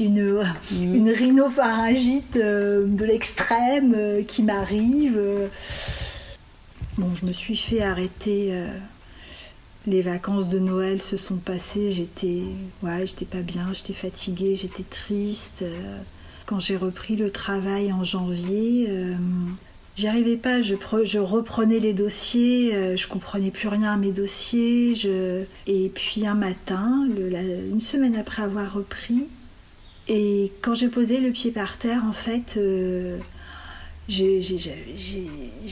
une, 0.00 0.32
mm. 0.32 0.94
une 0.94 1.10
rhinopharyngite 1.10 2.36
euh, 2.36 2.86
de 2.86 3.04
l'extrême 3.04 3.92
euh, 3.94 4.22
qui 4.22 4.42
m'arrive. 4.42 5.20
Bon, 6.96 7.10
je 7.14 7.26
me 7.26 7.32
suis 7.32 7.56
fait 7.56 7.82
arrêter. 7.82 8.48
Euh, 8.52 8.68
les 9.86 10.02
vacances 10.02 10.48
de 10.48 10.58
Noël 10.58 11.02
se 11.02 11.18
sont 11.18 11.36
passées. 11.36 11.92
J'étais, 11.92 12.44
ouais, 12.82 13.06
j'étais 13.06 13.26
pas 13.26 13.42
bien, 13.42 13.68
j'étais 13.74 13.92
fatiguée, 13.92 14.54
j'étais 14.54 14.84
triste. 14.84 15.64
Quand 16.46 16.60
j'ai 16.60 16.76
repris 16.76 17.16
le 17.16 17.30
travail 17.30 17.92
en 17.92 18.04
janvier, 18.04 18.88
J'y 20.00 20.08
arrivais 20.08 20.38
pas, 20.38 20.62
je, 20.62 20.76
je, 21.04 21.18
reprenais 21.18 21.78
les 21.78 21.92
dossiers, 21.92 22.74
euh, 22.74 22.96
je 22.96 23.06
comprenais 23.06 23.50
plus 23.50 23.68
rien 23.68 23.92
à 23.92 23.96
mes 23.98 24.12
dossiers. 24.12 24.94
Je... 24.94 25.44
Et 25.66 25.90
puis 25.90 26.26
un 26.26 26.32
matin, 26.32 27.06
une 27.06 27.80
semaine 27.80 28.16
après 28.16 28.40
avoir 28.40 28.72
repris, 28.72 29.26
et 30.08 30.52
quand 30.62 30.74
j'ai 30.74 30.88
posé 30.88 31.20
le 31.20 31.32
pied 31.32 31.50
par 31.50 31.76
terre, 31.76 32.02
en 32.08 32.14
fait, 32.14 32.56
euh, 32.56 33.18
j'ai 34.08 34.38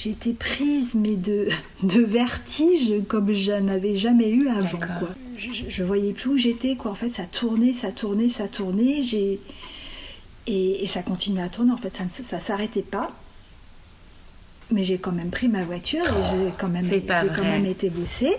été 0.04 0.34
prise, 0.34 0.94
mais 0.94 1.16
de, 1.16 1.48
de 1.82 2.02
vertige 2.02 2.92
comme 3.08 3.32
je 3.32 3.52
n'avais 3.52 3.96
jamais 3.96 4.28
eu 4.28 4.48
avant. 4.48 4.76
Quoi. 4.76 5.08
Je, 5.38 5.70
je, 5.70 5.82
voyais 5.82 6.12
plus 6.12 6.28
où 6.28 6.36
j'étais, 6.36 6.76
quoi. 6.76 6.90
En 6.90 6.96
fait, 6.96 7.14
ça 7.14 7.24
tournait, 7.24 7.72
ça 7.72 7.92
tournait, 7.92 8.28
ça 8.28 8.46
tournait. 8.46 9.00
Et, 10.46 10.86
ça 10.86 11.02
continuait 11.02 11.44
à 11.44 11.48
tourner. 11.48 11.72
En 11.72 11.78
fait, 11.78 11.96
ça 11.96 12.04
ne 12.04 12.40
s'arrêtait 12.42 12.82
pas. 12.82 13.10
Mais 14.70 14.84
j'ai 14.84 14.98
quand 14.98 15.12
même 15.12 15.30
pris 15.30 15.48
ma 15.48 15.64
voiture 15.64 16.04
et 16.04 16.36
j'ai 16.36 16.52
quand 16.58 16.68
même, 16.68 16.86
quand 17.36 17.42
même 17.42 17.66
été 17.66 17.88
bossée. 17.88 18.36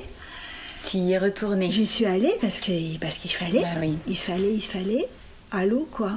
Tu 0.84 0.98
y 0.98 1.12
es 1.12 1.18
retournée 1.18 1.72
J'y 1.72 1.86
suis 1.86 2.06
allée 2.06 2.36
parce 2.42 2.60
qu'il 2.60 3.00
parce 3.00 3.18
qu'il 3.18 3.32
fallait. 3.32 3.62
Bah 3.62 3.86
il 4.08 4.18
fallait, 4.18 4.54
il 4.54 4.62
fallait. 4.62 5.08
L'eau, 5.66 5.88
quoi. 5.92 6.14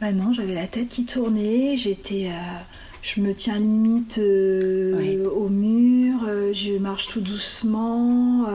Bah 0.00 0.12
non, 0.12 0.32
j'avais 0.32 0.54
la 0.54 0.66
tête 0.66 0.88
qui 0.88 1.04
tournait. 1.04 1.76
J'étais. 1.76 2.26
Euh, 2.26 2.60
je 3.02 3.20
me 3.20 3.34
tiens 3.34 3.58
limite 3.58 4.18
euh, 4.18 5.28
au 5.28 5.48
mur. 5.48 6.20
Euh, 6.26 6.52
je 6.52 6.78
marche 6.78 7.08
tout 7.08 7.20
doucement. 7.20 8.46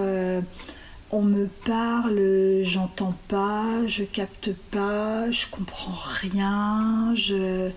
on 1.12 1.22
me 1.22 1.48
parle, 1.66 2.62
j'entends 2.64 3.16
pas, 3.28 3.66
je 3.88 4.04
capte 4.04 4.52
pas, 4.72 5.30
je 5.32 5.46
comprends 5.52 6.00
rien. 6.22 7.14
Je 7.16 7.70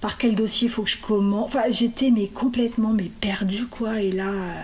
par 0.00 0.16
quel 0.16 0.34
dossier 0.34 0.68
faut 0.68 0.82
que 0.82 0.90
je 0.90 0.98
commence. 0.98 1.46
Enfin, 1.46 1.70
j'étais 1.70 2.10
mais 2.10 2.28
complètement 2.28 2.92
mais 2.92 3.10
perdue 3.20 3.66
quoi. 3.66 4.00
Et 4.00 4.12
là, 4.12 4.30
euh, 4.30 4.62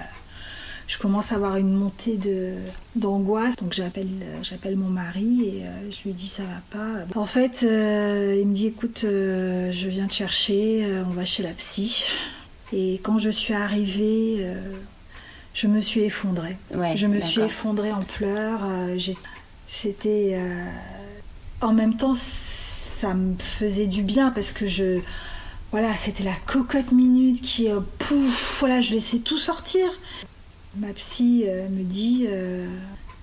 je 0.86 0.98
commence 0.98 1.32
à 1.32 1.36
avoir 1.36 1.56
une 1.56 1.72
montée 1.72 2.16
de 2.16 2.54
d'angoisse. 2.94 3.56
Donc 3.56 3.72
j'appelle 3.72 4.08
j'appelle 4.42 4.76
mon 4.76 4.88
mari 4.88 5.42
et 5.42 5.64
euh, 5.64 5.90
je 5.90 6.08
lui 6.08 6.12
dis 6.12 6.28
ça 6.28 6.44
va 6.44 6.60
pas. 6.78 7.20
En 7.20 7.26
fait, 7.26 7.62
euh, 7.62 8.38
il 8.40 8.48
me 8.48 8.54
dit 8.54 8.68
écoute, 8.68 9.00
je 9.02 9.88
viens 9.88 10.06
te 10.06 10.14
chercher, 10.14 10.86
on 11.08 11.12
va 11.12 11.24
chez 11.24 11.42
la 11.42 11.52
psy. 11.52 12.06
Et 12.72 13.00
quand 13.02 13.18
je 13.18 13.30
suis 13.30 13.54
arrivée, 13.54 14.46
je 15.52 15.66
me 15.66 15.80
suis 15.80 16.02
effondrée. 16.02 16.56
je 16.94 17.06
me 17.06 17.20
suis 17.20 17.42
effondrée 17.42 17.92
en 17.92 18.02
pleurs. 18.02 18.60
C'était 19.68 20.38
en 21.60 21.72
même 21.72 21.96
temps 21.96 22.14
ça 23.00 23.14
me 23.14 23.36
faisait 23.38 23.86
du 23.86 24.02
bien 24.02 24.30
parce 24.30 24.52
que 24.52 24.66
je 24.66 25.00
voilà 25.70 25.96
c'était 25.96 26.24
la 26.24 26.36
cocotte 26.46 26.92
minute 26.92 27.42
qui 27.42 27.70
euh, 27.70 27.80
pouf 27.98 28.60
voilà 28.60 28.80
je 28.80 28.94
laissais 28.94 29.18
tout 29.18 29.38
sortir. 29.38 29.86
Ma 30.76 30.92
psy 30.92 31.44
euh, 31.46 31.68
me 31.68 31.84
dit 31.84 32.26
euh, 32.28 32.66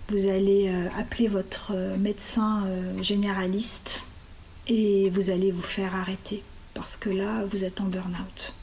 vous 0.09 0.27
allez 0.27 0.69
appeler 0.97 1.29
votre 1.29 1.71
médecin 1.97 2.63
généraliste 3.01 4.03
et 4.67 5.09
vous 5.09 5.29
allez 5.29 5.51
vous 5.51 5.61
faire 5.61 5.95
arrêter 5.95 6.43
parce 6.73 6.97
que 6.97 7.09
là 7.09 7.45
vous 7.49 7.63
êtes 7.63 7.79
en 7.79 7.85
burn-out 7.85 8.53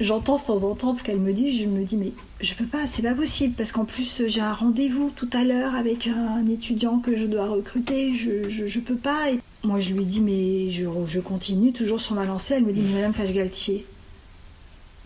j'entends 0.00 0.36
de 0.36 0.42
temps 0.42 0.62
en 0.64 0.74
temps 0.74 0.96
ce 0.96 1.02
qu'elle 1.02 1.18
me 1.18 1.32
dit 1.32 1.56
je 1.58 1.66
me 1.66 1.84
dis 1.84 1.96
mais 1.96 2.12
je 2.40 2.54
peux 2.54 2.64
pas, 2.64 2.86
c'est 2.86 3.02
pas 3.02 3.14
possible 3.14 3.54
parce 3.56 3.70
qu'en 3.70 3.84
plus 3.84 4.22
j'ai 4.26 4.40
un 4.40 4.54
rendez-vous 4.54 5.10
tout 5.14 5.28
à 5.32 5.44
l'heure 5.44 5.74
avec 5.74 6.06
un 6.06 6.46
étudiant 6.48 6.98
que 6.98 7.16
je 7.16 7.26
dois 7.26 7.46
recruter, 7.46 8.14
je, 8.14 8.48
je, 8.48 8.80
peux 8.80 8.96
pas. 8.96 9.26
Moi 9.62 9.78
je 9.78 9.92
lui 9.92 10.04
dis 10.06 10.20
mais 10.20 10.70
je, 10.70 10.86
je, 11.06 11.20
continue 11.20 11.72
toujours 11.72 12.00
sur 12.00 12.14
ma 12.14 12.24
lancée, 12.24 12.54
elle 12.54 12.64
me 12.64 12.72
dit 12.72 12.80
mais 12.80 12.94
Madame 12.94 13.12
Fage-Galtier, 13.12 13.84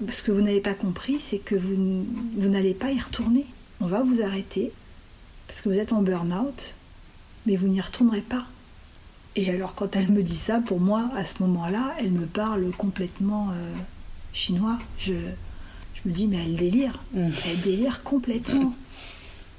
ce 0.09 0.23
que 0.23 0.31
vous 0.31 0.43
n'avez 0.43 0.61
pas 0.61 0.75
compris 0.75 1.19
c'est 1.21 1.39
que 1.39 1.57
vous, 1.57 2.07
vous 2.37 2.49
n'allez 2.49 2.75
pas 2.75 2.93
y 2.93 3.01
retourner. 3.01 3.47
On 3.81 3.87
va 3.87 4.03
vous 4.03 4.23
arrêter 4.23 4.71
parce 5.49 5.61
que 5.61 5.69
vous 5.69 5.79
êtes 5.79 5.93
en 5.93 6.03
burn-out, 6.03 6.75
mais 7.47 7.57
vous 7.57 7.67
n'y 7.67 7.81
retournerez 7.81 8.23
pas. 8.23 8.47
Et 9.37 9.51
alors 9.51 9.75
quand 9.75 9.97
elle 9.97 10.11
me 10.11 10.23
dit 10.23 10.37
ça, 10.37 10.61
pour 10.61 10.79
moi 10.79 11.11
à 11.17 11.25
ce 11.25 11.43
moment-là, 11.43 11.95
elle 11.99 12.13
me 12.13 12.27
parle 12.27 12.71
complètement 12.79 13.49
euh, 13.51 13.75
chinois. 14.35 14.79
Je 14.99 15.15
je 16.05 16.09
me 16.09 16.15
dis, 16.15 16.27
mais 16.27 16.39
elle 16.45 16.57
délire. 16.57 17.01
Mm. 17.15 17.29
Elle 17.49 17.61
délire 17.61 18.03
complètement. 18.03 18.75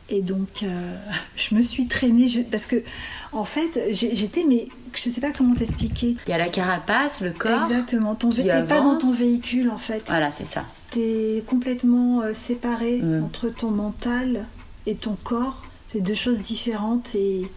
Et 0.10 0.22
donc, 0.22 0.64
euh, 0.64 0.98
je 1.36 1.56
me 1.56 1.62
suis 1.62 1.88
traînée 1.88 2.28
parce 2.52 2.66
que, 2.66 2.84
en 3.32 3.46
fait, 3.46 3.90
j'étais, 3.92 4.44
mais 4.48 4.68
je 4.94 5.10
sais 5.10 5.22
pas 5.22 5.32
comment 5.32 5.56
t'expliquer. 5.56 6.16
Il 6.28 6.30
y 6.30 6.34
a 6.34 6.38
la 6.38 6.50
carapace, 6.50 7.22
le 7.22 7.32
corps. 7.32 7.64
Exactement. 7.64 8.16
Ton 8.16 8.30
t'es 8.30 8.44
pas 8.44 8.82
dans 8.82 8.98
ton 8.98 9.12
véhicule, 9.12 9.70
en 9.70 9.78
fait. 9.78 10.04
Voilà, 10.08 10.32
c'est 10.32 10.46
ça. 10.46 10.66
T'es 10.92 11.44
complètement 11.48 12.22
euh, 12.22 12.34
séparé 12.34 13.00
mm. 13.00 13.24
entre 13.24 13.50
ton 13.50 13.72
mental 13.72 14.46
et 14.86 14.96
ton 14.96 15.18
corps. 15.24 15.64
C'est 15.92 16.02
deux 16.02 16.14
choses 16.14 16.40
différentes 16.40 17.16
et 17.16 17.50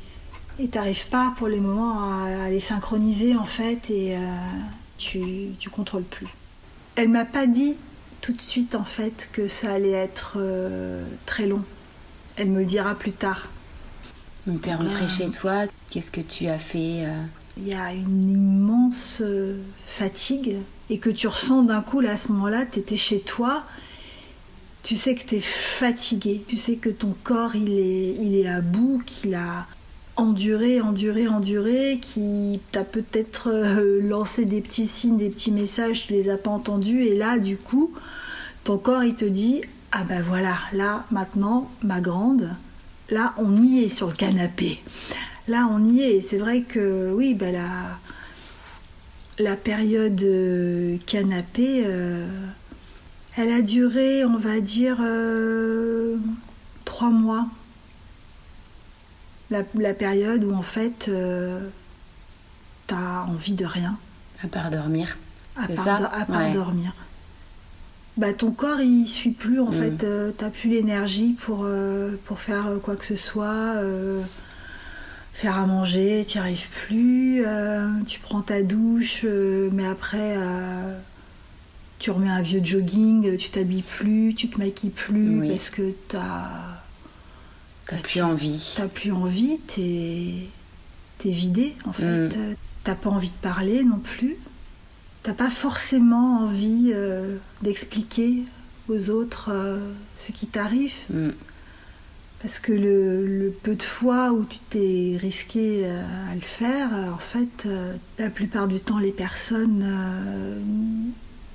t'arrives 0.70 1.08
pas 1.08 1.34
pour 1.36 1.48
les 1.48 1.60
moments 1.60 2.02
à, 2.02 2.50
les 2.50 2.60
synchroniser, 2.60 3.36
en 3.36 3.44
fait, 3.44 3.90
et 3.90 4.16
euh, 4.16 4.18
tu 4.96 5.20
tu 5.58 5.70
contrôles 5.70 6.04
plus. 6.04 6.28
Elle 6.98 7.10
m'a 7.10 7.24
pas 7.24 7.46
dit 7.46 7.76
tout 8.22 8.32
de 8.32 8.42
suite 8.42 8.74
en 8.74 8.82
fait 8.82 9.28
que 9.32 9.46
ça 9.46 9.72
allait 9.72 9.92
être 9.92 10.32
euh, 10.38 11.04
très 11.26 11.46
long. 11.46 11.62
Elle 12.34 12.50
me 12.50 12.58
le 12.58 12.64
dira 12.64 12.96
plus 12.96 13.12
tard. 13.12 13.46
Donc 14.48 14.62
t'es 14.62 14.74
rentrée 14.74 15.06
chez 15.06 15.30
toi, 15.30 15.66
qu'est-ce 15.90 16.10
que 16.10 16.20
tu 16.20 16.48
as 16.48 16.58
fait 16.58 17.04
euh 17.04 17.22
Il 17.56 17.68
y 17.68 17.74
a 17.74 17.92
une 17.92 18.28
immense 18.28 19.18
euh, 19.20 19.62
fatigue 19.86 20.56
et 20.90 20.98
que 20.98 21.08
tu 21.08 21.28
ressens 21.28 21.62
d'un 21.62 21.82
coup 21.82 22.00
là 22.00 22.12
à 22.12 22.16
ce 22.16 22.32
moment-là, 22.32 22.66
tu 22.66 22.80
étais 22.80 22.96
chez 22.96 23.20
toi, 23.20 23.62
tu 24.82 24.96
sais 24.96 25.14
que 25.14 25.24
tu 25.24 25.36
es 25.36 25.40
fatigué, 25.40 26.42
tu 26.48 26.56
sais 26.56 26.74
que 26.74 26.88
ton 26.88 27.14
corps 27.22 27.54
il 27.54 27.78
est, 27.78 28.16
il 28.20 28.34
est 28.34 28.48
à 28.48 28.60
bout, 28.60 29.04
qu'il 29.06 29.36
a 29.36 29.68
enduré, 30.18 30.80
enduré, 30.80 31.28
enduré, 31.28 32.00
qui 32.02 32.60
t'a 32.72 32.82
peut-être 32.82 33.50
euh, 33.50 34.00
lancé 34.02 34.44
des 34.44 34.60
petits 34.60 34.88
signes, 34.88 35.16
des 35.16 35.28
petits 35.28 35.52
messages, 35.52 36.06
tu 36.06 36.12
les 36.12 36.28
as 36.28 36.36
pas 36.36 36.50
entendus, 36.50 37.04
et 37.04 37.14
là, 37.14 37.38
du 37.38 37.56
coup, 37.56 37.92
ton 38.64 38.78
corps, 38.78 39.04
il 39.04 39.14
te 39.14 39.24
dit, 39.24 39.62
ah 39.92 40.02
ben 40.02 40.20
voilà, 40.20 40.58
là, 40.72 41.04
maintenant, 41.12 41.70
ma 41.82 42.00
grande, 42.00 42.50
là, 43.10 43.32
on 43.38 43.62
y 43.62 43.84
est 43.84 43.88
sur 43.88 44.08
le 44.08 44.14
canapé. 44.14 44.80
Là, 45.46 45.68
on 45.72 45.82
y 45.84 46.02
est. 46.02 46.20
C'est 46.20 46.36
vrai 46.36 46.60
que, 46.60 47.10
oui, 47.14 47.32
ben 47.32 47.54
la, 47.54 47.98
la 49.38 49.56
période 49.56 50.20
euh, 50.22 50.96
canapé, 51.06 51.84
euh, 51.86 52.26
elle 53.36 53.52
a 53.52 53.62
duré, 53.62 54.24
on 54.24 54.36
va 54.36 54.60
dire, 54.60 54.98
trois 56.84 57.10
mois 57.10 57.46
la, 59.50 59.94
période 59.94 60.44
où 60.44 60.54
en 60.54 60.62
fait 60.62 61.08
euh, 61.08 61.68
t'as 62.86 63.22
envie 63.24 63.54
de 63.54 63.64
rien. 63.64 63.98
À 64.42 64.48
part 64.48 64.70
dormir. 64.70 65.16
À 65.56 65.66
part, 65.68 66.14
à 66.14 66.24
part 66.24 66.52
dormir. 66.52 66.92
Bah, 68.16 68.32
ton 68.32 68.50
corps 68.50 68.80
il 68.80 69.06
suit 69.06 69.30
plus 69.30 69.60
en 69.60 69.70
mm. 69.70 69.72
fait, 69.72 70.04
euh, 70.04 70.30
t'as 70.36 70.50
plus 70.50 70.70
l'énergie 70.70 71.36
pour, 71.40 71.60
euh, 71.64 72.16
pour 72.26 72.40
faire 72.40 72.66
quoi 72.82 72.96
que 72.96 73.04
ce 73.04 73.16
soit, 73.16 73.74
faire 75.34 75.56
à 75.56 75.66
manger, 75.66 76.24
tu 76.26 76.38
arrives 76.38 76.68
plus, 76.86 77.44
tu 78.06 78.20
prends 78.20 78.42
ta 78.42 78.62
douche, 78.62 79.24
mais 79.72 79.86
après 79.86 80.36
tu 81.98 82.10
remets 82.10 82.30
un 82.30 82.42
vieux 82.42 82.60
jogging, 82.62 83.36
tu 83.36 83.50
t'habilles 83.50 83.82
plus, 83.82 84.34
tu 84.34 84.48
te 84.48 84.58
maquilles 84.58 84.90
plus 84.90 85.48
parce 85.48 85.70
que 85.70 85.92
t'as 86.08 86.77
T'as 87.88 87.96
plus 87.96 88.22
envie. 88.22 88.74
T'as 88.76 88.86
plus 88.86 89.12
envie, 89.12 89.58
t'es 89.66 90.34
es 91.24 91.32
vidé 91.32 91.74
en 91.84 91.92
fait. 91.92 92.04
Mm. 92.04 92.54
T'as 92.84 92.94
pas 92.94 93.10
envie 93.10 93.30
de 93.30 93.42
parler 93.42 93.82
non 93.82 93.98
plus. 93.98 94.36
T'as 95.22 95.32
pas 95.32 95.50
forcément 95.50 96.42
envie 96.44 96.92
euh, 96.94 97.36
d'expliquer 97.62 98.44
aux 98.88 99.10
autres 99.10 99.50
euh, 99.52 99.92
ce 100.16 100.32
qui 100.32 100.46
t'arrive. 100.46 100.94
Mm. 101.10 101.30
Parce 102.42 102.60
que 102.60 102.72
le, 102.72 103.52
peu 103.62 103.74
de 103.74 103.82
fois 103.82 104.30
où 104.32 104.44
tu 104.44 104.58
t'es 104.70 105.18
risqué 105.20 105.82
euh, 105.84 106.02
à 106.30 106.34
le 106.34 106.40
faire, 106.40 106.90
en 107.12 107.18
fait, 107.18 107.68
la 108.18 108.30
plupart 108.30 108.68
du 108.68 108.78
temps, 108.78 108.98
les 108.98 109.10
personnes 109.10 109.84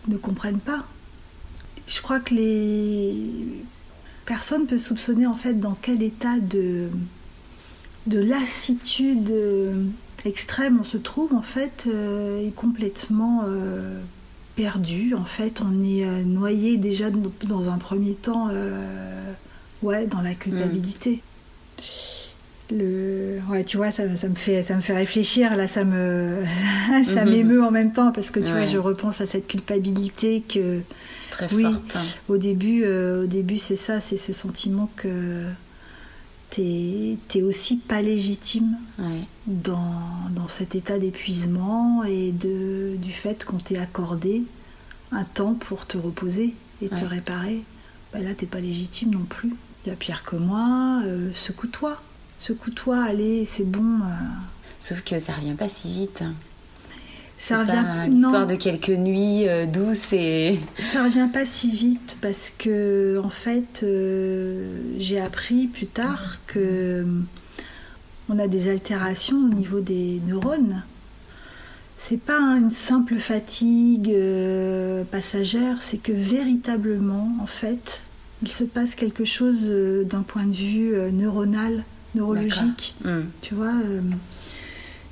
ne 0.08 0.18
comprennent 0.18 0.60
pas. 0.60 0.86
Je 1.88 2.02
crois 2.02 2.20
que 2.20 2.34
les 2.34 3.16
personne 4.26 4.66
peut 4.66 4.78
soupçonner 4.78 5.28
en 5.28 5.34
fait 5.34 5.60
dans 5.60 5.78
quel 5.82 6.02
état 6.02 6.40
de, 6.40 6.90
de 8.08 8.20
lassitude 8.20 9.30
euh, 9.30 9.84
extrême 10.26 10.80
on 10.82 10.84
se 10.84 10.98
trouve 10.98 11.34
en 11.34 11.42
fait 11.42 11.86
euh, 11.88 12.48
est 12.48 12.56
complètement 12.56 13.44
euh, 13.46 14.00
perdu 14.56 15.14
en 15.16 15.26
fait. 15.26 15.62
On 15.62 15.84
est 15.84 16.06
noyé 16.26 16.78
déjà 16.78 17.10
dans 17.10 17.70
un 17.70 17.78
premier 17.78 18.14
temps 18.14 18.50
ouais 19.82 20.08
dans 20.08 20.22
la 20.22 20.36
culpabilité. 20.36 21.22
Le, 22.72 23.40
ouais, 23.50 23.64
tu 23.66 23.78
vois, 23.78 23.92
ça, 23.92 24.04
ça, 24.16 24.28
me 24.28 24.36
fait, 24.36 24.64
ça 24.64 24.76
me 24.76 24.82
fait 24.82 24.96
réfléchir. 24.96 25.56
Là, 25.56 25.68
ça 25.68 25.84
me, 25.84 26.44
ça 27.14 27.26
m'émeut 27.26 27.62
en 27.64 27.72
même 27.72 27.92
temps 27.92 28.12
parce 28.12 28.32
que 28.32 28.40
tu 28.40 28.52
vois, 28.52 28.66
je 28.66 28.78
repense 28.78 29.22
à 29.22 29.26
cette 29.26 29.48
culpabilité 29.48 30.42
que, 30.42 30.80
très 31.34 31.48
forte. 31.48 31.98
Au 32.30 32.38
début, 32.38 32.86
au 32.86 33.26
début, 33.26 33.58
c'est 33.58 33.76
ça, 33.76 34.02
c'est 34.02 34.18
ce 34.18 34.34
sentiment 34.34 34.90
que 34.96 35.46
t'es 36.50 37.42
aussi 37.42 37.78
pas 37.78 38.02
légitime 38.02 38.78
dans, 39.48 40.30
dans, 40.32 40.48
cet 40.48 40.76
état 40.76 41.00
d'épuisement 41.00 42.04
et 42.04 42.32
de, 42.32 42.96
du 42.98 43.12
fait 43.12 43.44
qu'on 43.44 43.58
t'ait 43.58 43.80
accordé 43.80 44.44
un 45.12 45.24
temps 45.24 45.54
pour 45.54 45.86
te 45.86 45.98
reposer 45.98 46.54
et 46.82 46.90
te 46.90 47.06
réparer. 47.06 47.62
Bah 48.12 48.20
là, 48.20 48.34
t'es 48.36 48.46
pas 48.46 48.60
légitime 48.60 49.12
non 49.12 49.26
plus. 49.28 49.54
Il 49.86 49.90
y 49.90 49.92
a 49.92 49.96
pire 49.96 50.24
que 50.24 50.36
moi, 50.36 51.02
euh, 51.06 51.32
secoue-toi. 51.34 52.02
Secoue-toi, 52.40 53.04
allez, 53.04 53.46
c'est 53.46 53.64
bon. 53.70 54.02
Euh. 54.02 54.14
Sauf 54.80 55.02
que 55.04 55.20
ça 55.20 55.34
revient 55.34 55.56
pas 55.56 55.70
si 55.70 55.92
vite. 55.92 56.24
Ça 57.46 57.60
revient 57.60 57.72
pas 57.72 58.08
l'histoire 58.08 58.48
de 58.48 58.56
quelques 58.56 58.90
nuits 58.90 59.50
euh, 59.50 59.66
douces 59.66 60.14
et. 60.14 60.62
Ça 60.80 61.04
revient 61.04 61.28
pas 61.32 61.46
si 61.46 61.70
vite 61.72 62.16
parce 62.22 62.54
que 62.58 63.20
en 63.22 63.30
fait, 63.30 63.82
euh, 63.84 64.78
j'ai 64.98 65.20
appris 65.20 65.68
plus 65.68 65.88
tard 65.88 66.38
que 66.48 66.60
euh, 66.60 67.06
on 68.30 68.40
a 68.40 68.48
des 68.48 68.70
altérations 68.70 69.36
au 69.36 69.50
niveau 69.50 69.82
des 69.82 70.22
neurones. 70.26 70.84
C'est 71.98 72.20
pas 72.20 72.40
une 72.40 72.72
simple 72.72 73.16
fatigue 73.16 74.14
passagère, 75.10 75.78
c'est 75.82 76.02
que 76.02 76.12
véritablement, 76.12 77.34
en 77.42 77.46
fait, 77.46 78.02
il 78.42 78.50
se 78.50 78.66
passe 78.66 78.94
quelque 78.94 79.24
chose 79.24 79.62
d'un 80.04 80.22
point 80.22 80.46
de 80.46 80.54
vue 80.54 80.96
neuronal, 81.14 81.86
neurologique. 82.14 82.96
Hmm. 83.06 83.22
Tu 83.42 83.56
vois, 83.56 83.72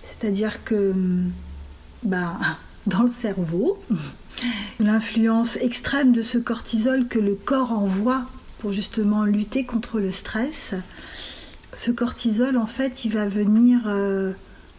c'est-à-dire 0.04 0.66
que 0.66 0.94
bah, 2.03 2.38
dans 2.88 3.03
le 3.03 3.10
cerveau, 3.10 3.81
l'influence 4.79 5.58
extrême 5.58 6.13
de 6.13 6.24
ce 6.24 6.38
cortisol 6.38 7.08
que 7.08 7.20
le 7.20 7.36
corps 7.36 7.72
envoie 7.72 8.25
pour 8.60 8.74
justement 8.74 9.25
lutter 9.25 9.63
contre 9.63 10.00
le 10.00 10.12
stress. 10.12 10.74
Ce 11.74 11.91
cortisol, 11.91 12.58
en 12.58 12.65
fait, 12.65 13.05
il 13.05 13.13
va 13.13 13.27
venir 13.27 13.81
euh, 13.86 14.34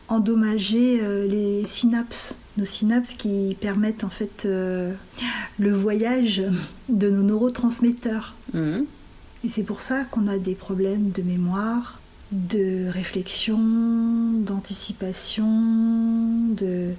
endommager 0.09 1.01
euh, 1.03 1.27
les 1.27 1.67
synapses, 1.67 2.35
nos 2.59 2.65
synapses 2.65 3.15
qui 3.15 3.57
permettent 3.61 4.05
en 4.05 4.11
fait 4.11 4.45
euh, 4.45 4.93
le 5.59 5.75
voyage 5.75 6.43
de 6.89 7.11
nos 7.11 7.23
neurotransmetteurs. 7.23 8.35
Mmh. 8.53 8.83
Et 9.45 9.49
c'est 9.49 9.65
pour 9.65 9.81
ça 9.81 10.05
qu'on 10.05 10.29
a 10.29 10.39
des 10.39 10.55
problèmes 10.55 11.11
de 11.11 11.23
mémoire, 11.23 11.99
de 12.33 12.89
réflexion, 12.89 13.59
d'anticipation, 14.41 15.47
de 16.57 16.95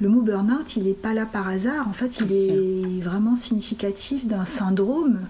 le 0.00 0.08
mot 0.08 0.20
burn-out, 0.20 0.76
il 0.76 0.84
n'est 0.84 0.92
pas 0.92 1.14
là 1.14 1.24
par 1.24 1.48
hasard. 1.48 1.88
En 1.88 1.94
fait, 1.94 2.18
il 2.20 2.32
est 2.32 3.02
vraiment 3.02 3.36
significatif 3.36 4.26
d'un 4.26 4.44
syndrome 4.44 5.20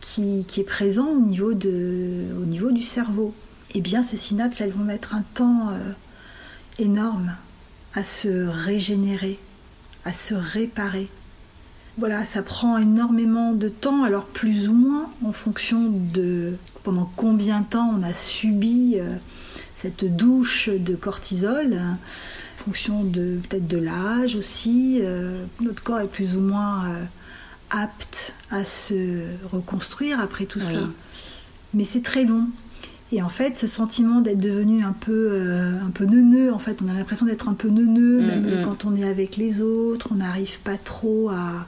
qui, 0.00 0.44
est 0.56 0.66
présent 0.66 1.08
au 1.08 1.20
niveau, 1.20 1.54
de, 1.54 2.26
au 2.40 2.44
niveau 2.44 2.70
du 2.70 2.82
cerveau. 2.82 3.34
Eh 3.74 3.80
bien, 3.80 4.02
ces 4.02 4.18
synapses, 4.18 4.60
elles 4.60 4.72
vont 4.72 4.84
mettre 4.84 5.14
un 5.14 5.22
temps 5.34 5.70
euh, 5.70 5.92
énorme 6.78 7.34
à 7.94 8.04
se 8.04 8.46
régénérer, 8.46 9.38
à 10.04 10.12
se 10.12 10.34
réparer. 10.34 11.08
Voilà, 11.96 12.24
ça 12.26 12.42
prend 12.42 12.78
énormément 12.78 13.52
de 13.52 13.68
temps, 13.68 14.04
alors 14.04 14.24
plus 14.26 14.68
ou 14.68 14.74
moins 14.74 15.10
en 15.24 15.32
fonction 15.32 15.90
de 15.90 16.54
pendant 16.84 17.10
combien 17.16 17.60
de 17.60 17.66
temps 17.66 17.94
on 17.98 18.02
a 18.02 18.14
subi 18.14 18.96
euh, 18.96 19.08
cette 19.76 20.04
douche 20.04 20.68
de 20.68 20.94
cortisol 20.94 21.80
fonction 22.64 23.04
de 23.04 23.38
peut-être 23.48 23.66
de 23.66 23.78
l'âge 23.78 24.36
aussi. 24.36 25.00
Euh, 25.02 25.44
notre 25.60 25.82
corps 25.82 26.00
est 26.00 26.10
plus 26.10 26.36
ou 26.36 26.40
moins 26.40 26.84
euh, 26.84 27.04
apte 27.70 28.32
à 28.50 28.64
se 28.64 29.22
reconstruire 29.50 30.20
après 30.20 30.44
tout 30.44 30.60
ça. 30.60 30.80
Mais 31.74 31.84
c'est 31.84 32.02
très 32.02 32.24
long. 32.24 32.46
Et 33.12 33.22
en 33.22 33.28
fait, 33.28 33.56
ce 33.56 33.66
sentiment 33.66 34.20
d'être 34.20 34.38
devenu 34.38 34.84
un 34.84 34.92
peu, 34.92 35.30
euh, 35.32 35.72
un 35.84 35.90
peu 35.90 36.04
neuneux, 36.04 36.52
en 36.52 36.60
fait, 36.60 36.80
on 36.84 36.88
a 36.88 36.92
l'impression 36.92 37.26
d'être 37.26 37.48
un 37.48 37.54
peu 37.54 37.68
neuneux, 37.68 38.20
mm, 38.20 38.26
même 38.26 38.60
mm. 38.60 38.64
quand 38.64 38.84
on 38.84 38.94
est 38.94 39.04
avec 39.04 39.36
les 39.36 39.62
autres, 39.62 40.08
on 40.12 40.16
n'arrive 40.16 40.60
pas 40.60 40.76
trop 40.76 41.28
à, 41.30 41.66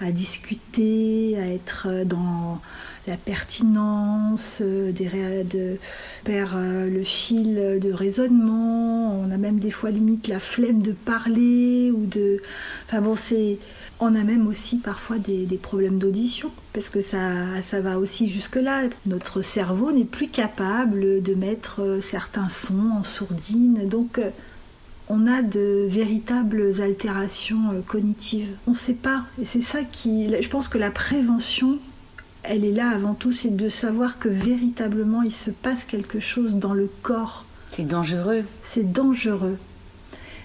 à 0.00 0.10
discuter, 0.10 1.36
à 1.38 1.46
être 1.46 2.04
dans 2.04 2.60
la 3.06 3.16
pertinence 3.16 4.58
euh, 4.62 4.90
des 4.92 5.08
de 5.44 5.76
perd 6.24 6.54
euh, 6.56 6.90
le 6.90 7.04
fil 7.04 7.78
de 7.80 7.92
raisonnement. 7.92 9.20
On 9.20 9.30
a 9.30 9.36
même 9.36 9.58
des 9.58 9.70
fois 9.70 9.90
limite 9.90 10.28
la 10.28 10.40
flemme 10.40 10.82
de 10.82 10.92
parler 10.92 11.90
ou 11.90 12.06
de. 12.06 12.42
Enfin 12.86 13.00
bon, 13.00 13.16
c'est. 13.16 13.58
On 13.98 14.14
a 14.14 14.24
même 14.24 14.46
aussi 14.46 14.76
parfois 14.76 15.16
des, 15.16 15.46
problèmes 15.56 15.98
d'audition, 15.98 16.50
parce 16.74 16.90
que 16.90 17.00
ça, 17.00 17.62
ça 17.62 17.80
va 17.80 17.98
aussi 17.98 18.28
jusque-là. 18.28 18.82
Notre 19.06 19.40
cerveau 19.40 19.90
n'est 19.90 20.04
plus 20.04 20.28
capable 20.28 21.22
de 21.22 21.34
mettre 21.34 21.80
euh, 21.80 22.00
certains 22.02 22.50
sons 22.50 22.90
en 22.98 23.04
sourdine. 23.04 23.88
Donc, 23.88 24.20
on 25.08 25.26
a 25.26 25.42
de 25.42 25.86
véritables 25.88 26.80
altérations 26.80 27.82
cognitives. 27.86 28.48
On 28.66 28.72
ne 28.72 28.76
sait 28.76 28.94
pas. 28.94 29.24
Et 29.40 29.44
c'est 29.44 29.62
ça 29.62 29.80
qui. 29.82 30.28
Je 30.40 30.48
pense 30.48 30.68
que 30.68 30.78
la 30.78 30.90
prévention 30.90 31.78
elle 32.48 32.64
est 32.64 32.72
là 32.72 32.90
avant 32.90 33.14
tout, 33.14 33.32
c'est 33.32 33.54
de 33.54 33.68
savoir 33.68 34.18
que 34.18 34.28
véritablement 34.28 35.22
il 35.22 35.34
se 35.34 35.50
passe 35.50 35.84
quelque 35.84 36.20
chose 36.20 36.56
dans 36.56 36.74
le 36.74 36.88
corps. 37.02 37.44
C'est 37.72 37.86
dangereux. 37.86 38.44
C'est 38.64 38.92
dangereux. 38.92 39.58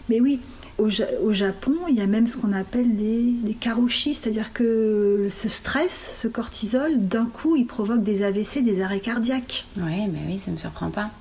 Mais 0.09 0.19
oui, 0.19 0.39
au, 0.77 0.89
Japon, 1.31 1.75
il 1.89 1.95
y 1.95 2.01
a 2.01 2.07
même 2.07 2.27
ce 2.27 2.37
qu'on 2.37 2.53
appelle 2.53 2.97
les 2.97 3.53
karoshi, 3.59 4.15
c'est-à-dire 4.15 4.51
que 4.51 5.27
ce 5.29 5.47
stress, 5.47 6.13
ce 6.15 6.27
cortisol, 6.27 6.99
d'un 6.99 7.25
coup, 7.25 7.55
il 7.55 7.65
provoque 7.65 8.03
des 8.03 8.23
AVC, 8.23 8.63
des 8.63 8.81
arrêts 8.81 8.99
cardiaques. 8.99 9.65
Oui, 9.77 10.07
mais 10.11 10.19
oui, 10.27 10.39
ça 10.39 10.47
ne 10.47 10.53
me 10.53 10.57
surprend 10.57 10.89
pas. 10.89 11.11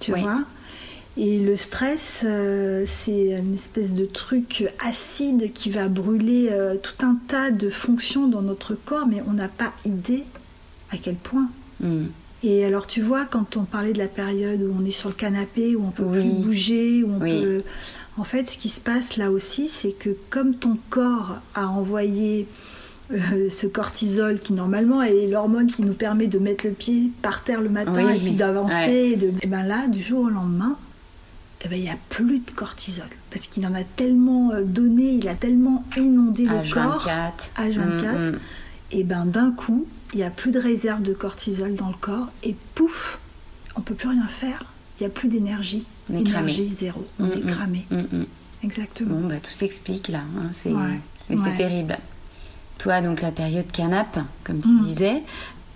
Tu 0.00 0.12
vois? 0.12 0.42
Et 1.18 1.40
le 1.40 1.56
stress, 1.56 2.22
euh, 2.24 2.84
c'est 2.86 3.32
une 3.32 3.54
espèce 3.54 3.92
de 3.92 4.04
truc 4.04 4.72
acide 4.86 5.52
qui 5.52 5.68
va 5.68 5.88
brûler 5.88 6.48
euh, 6.52 6.76
tout 6.76 7.04
un 7.04 7.16
tas 7.26 7.50
de 7.50 7.70
fonctions 7.70 8.28
dans 8.28 8.40
notre 8.40 8.74
corps, 8.74 9.08
mais 9.08 9.20
on 9.26 9.32
n'a 9.32 9.48
pas 9.48 9.72
idée 9.84 10.22
à 10.92 10.96
quel 10.96 11.16
point. 11.16 11.48
Hmm. 11.80 12.04
Et 12.44 12.64
alors 12.64 12.86
tu 12.86 13.02
vois, 13.02 13.24
quand 13.24 13.56
on 13.56 13.64
parlait 13.64 13.92
de 13.92 13.98
la 13.98 14.06
période 14.06 14.62
où 14.62 14.72
on 14.80 14.84
est 14.84 14.92
sur 14.92 15.08
le 15.08 15.16
canapé, 15.16 15.74
où 15.74 15.84
on 15.84 15.90
peut 15.90 16.06
plus 16.06 16.22
bouger, 16.22 17.02
où 17.02 17.12
on 17.16 17.18
peut... 17.18 17.62
En 18.16 18.24
fait, 18.24 18.48
ce 18.50 18.58
qui 18.58 18.68
se 18.68 18.80
passe 18.80 19.16
là 19.16 19.32
aussi, 19.32 19.68
c'est 19.68 19.92
que 19.92 20.10
comme 20.30 20.54
ton 20.54 20.76
corps 20.88 21.38
a 21.54 21.66
envoyé 21.66 22.46
euh, 23.12 23.48
ce 23.50 23.66
cortisol 23.66 24.38
qui 24.38 24.52
normalement 24.52 25.02
est 25.02 25.26
l'hormone 25.26 25.70
qui 25.72 25.82
nous 25.82 25.94
permet 25.94 26.26
de 26.28 26.38
mettre 26.38 26.66
le 26.66 26.72
pied 26.72 27.10
par 27.22 27.42
terre 27.42 27.60
le 27.60 27.70
matin 27.70 28.08
et 28.08 28.18
puis 28.18 28.32
d'avancer, 28.32 29.16
de... 29.16 29.32
et 29.42 29.46
ben 29.48 29.64
là, 29.64 29.88
du 29.88 30.00
jour 30.00 30.24
au 30.24 30.28
lendemain, 30.28 30.76
eh 31.64 31.68
ben, 31.68 31.76
il 31.76 31.82
n'y 31.82 31.90
a 31.90 31.98
plus 32.08 32.38
de 32.38 32.50
cortisol. 32.50 33.08
Parce 33.30 33.46
qu'il 33.46 33.66
en 33.66 33.74
a 33.74 33.84
tellement 33.84 34.52
euh, 34.52 34.62
donné, 34.62 35.12
il 35.12 35.28
a 35.28 35.34
tellement 35.34 35.84
inondé 35.96 36.44
le 36.44 36.72
corps. 36.72 37.06
H24. 37.56 38.18
Mm, 38.18 38.30
mm. 38.30 38.38
Et 38.92 39.04
ben 39.04 39.26
d'un 39.26 39.50
coup, 39.50 39.86
il 40.12 40.18
n'y 40.18 40.22
a 40.22 40.30
plus 40.30 40.50
de 40.50 40.58
réserve 40.58 41.02
de 41.02 41.12
cortisol 41.12 41.74
dans 41.74 41.88
le 41.88 41.96
corps. 42.00 42.28
Et 42.42 42.54
pouf, 42.74 43.18
on 43.76 43.80
peut 43.80 43.94
plus 43.94 44.08
rien 44.08 44.26
faire. 44.28 44.64
Il 44.98 45.02
n'y 45.02 45.06
a 45.06 45.10
plus 45.10 45.28
d'énergie. 45.28 45.84
Énergie 46.12 46.68
zéro. 46.68 47.06
On 47.18 47.24
mm, 47.24 47.32
est 47.32 47.46
cramé. 47.46 47.86
Exactement. 48.62 49.16
Bon, 49.16 49.28
bah, 49.28 49.36
tout 49.42 49.52
s'explique 49.52 50.08
là. 50.08 50.22
Hein. 50.38 50.50
C'est 51.28 51.56
terrible. 51.56 51.98
Toi, 52.78 53.00
donc 53.02 53.20
la 53.20 53.32
période 53.32 53.70
canap, 53.72 54.18
comme 54.44 54.60
tu 54.60 54.68
disais, 54.84 55.22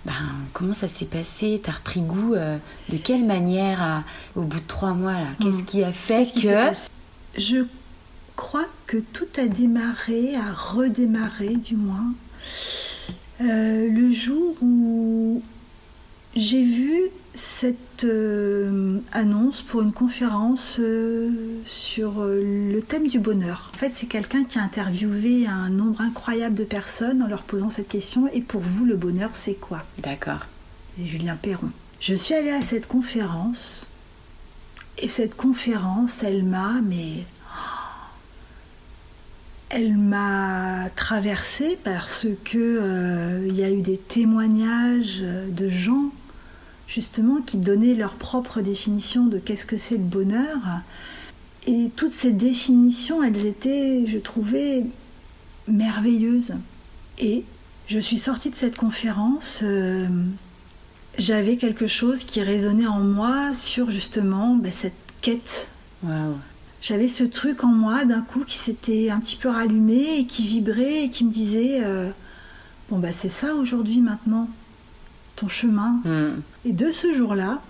ben, 0.04 0.12
comment 0.52 0.74
ça 0.74 0.88
s'est 0.88 1.06
passé? 1.06 1.60
T'as 1.62 1.72
repris 1.72 2.00
goût 2.00 2.34
euh, 2.34 2.58
De 2.88 2.96
quelle 2.96 3.24
manière 3.24 4.02
au 4.36 4.42
bout 4.42 4.60
de 4.60 4.66
trois 4.66 4.94
mois 4.94 5.12
là? 5.12 5.28
Qu'est-ce 5.40 5.58
hmm. 5.58 5.64
qui 5.64 5.84
a 5.84 5.92
fait 5.92 6.32
que 6.34 7.40
Je 7.40 7.64
crois 8.36 8.66
que 8.86 8.96
tout 8.98 9.28
a 9.36 9.46
démarré, 9.46 10.34
a 10.36 10.52
redémarré 10.52 11.56
du 11.56 11.76
moins, 11.76 12.12
euh, 13.40 13.88
le 13.88 14.12
jour 14.12 14.56
où 14.60 15.42
j'ai 16.34 16.64
vu 16.64 17.10
cette 17.34 18.04
euh, 18.04 18.98
annonce 19.12 19.62
pour 19.62 19.82
une 19.82 19.92
conférence 19.92 20.78
euh, 20.80 21.30
sur 21.66 22.20
euh, 22.20 22.72
le 22.72 22.80
thème 22.82 23.08
du 23.08 23.18
bonheur. 23.18 23.70
En 23.74 23.78
fait, 23.78 23.90
c'est 23.94 24.06
quelqu'un 24.06 24.44
qui 24.44 24.58
a 24.58 24.62
interviewé 24.62 25.46
un 25.46 25.70
nombre 25.70 26.00
incroyable 26.00 26.54
de 26.54 26.64
personnes 26.64 27.22
en 27.22 27.26
leur 27.26 27.42
posant 27.42 27.70
cette 27.70 27.88
question 27.88 28.28
Et 28.32 28.40
pour 28.40 28.60
vous, 28.60 28.84
le 28.84 28.96
bonheur, 28.96 29.30
c'est 29.34 29.54
quoi? 29.54 29.82
D'accord. 29.98 30.46
C'est 30.96 31.06
Julien 31.06 31.36
Perron. 31.36 31.70
Je 32.00 32.14
suis 32.14 32.34
allée 32.34 32.50
à 32.50 32.62
cette 32.62 32.86
conférence 32.86 33.86
et 34.98 35.08
cette 35.08 35.34
conférence, 35.34 36.22
elle 36.22 36.44
m'a, 36.44 36.80
mais 36.82 37.24
elle 39.70 39.96
m'a 39.96 40.90
traversée 40.96 41.78
parce 41.82 42.26
que 42.44 43.46
il 43.48 43.56
y 43.56 43.64
a 43.64 43.70
eu 43.70 43.80
des 43.80 43.96
témoignages 43.96 45.20
de 45.22 45.70
gens 45.70 46.10
justement, 46.94 47.40
qui 47.40 47.56
donnaient 47.56 47.94
leur 47.94 48.14
propre 48.14 48.60
définition 48.60 49.26
de 49.26 49.38
qu'est-ce 49.38 49.66
que 49.66 49.78
c'est 49.78 49.96
le 49.96 50.02
bonheur. 50.04 50.58
Et 51.66 51.90
toutes 51.96 52.12
ces 52.12 52.32
définitions, 52.32 53.22
elles 53.22 53.46
étaient, 53.46 54.04
je 54.06 54.18
trouvais, 54.18 54.84
merveilleuses. 55.68 56.54
Et 57.18 57.44
je 57.88 57.98
suis 57.98 58.18
sortie 58.18 58.50
de 58.50 58.56
cette 58.56 58.76
conférence, 58.76 59.60
euh, 59.62 60.06
j'avais 61.18 61.56
quelque 61.56 61.86
chose 61.86 62.24
qui 62.24 62.42
résonnait 62.42 62.86
en 62.86 63.00
moi 63.00 63.54
sur 63.54 63.90
justement 63.90 64.56
bah, 64.56 64.70
cette 64.72 64.92
quête. 65.20 65.68
J'avais 66.80 67.08
ce 67.08 67.22
truc 67.22 67.62
en 67.62 67.68
moi 67.68 68.04
d'un 68.04 68.22
coup 68.22 68.44
qui 68.44 68.58
s'était 68.58 69.10
un 69.10 69.20
petit 69.20 69.36
peu 69.36 69.48
rallumé 69.48 70.18
et 70.18 70.26
qui 70.26 70.46
vibrait 70.46 71.04
et 71.04 71.10
qui 71.10 71.24
me 71.24 71.30
disait 71.30 71.80
euh, 71.84 72.10
bon 72.90 72.98
bah 72.98 73.12
c'est 73.12 73.30
ça 73.30 73.54
aujourd'hui 73.54 74.00
maintenant 74.00 74.48
ton 75.36 75.48
chemin. 75.48 76.00
Hmm. 76.04 76.40
Et 76.64 76.72
de 76.72 76.92
ce 76.92 77.12
jour-là, 77.12 77.60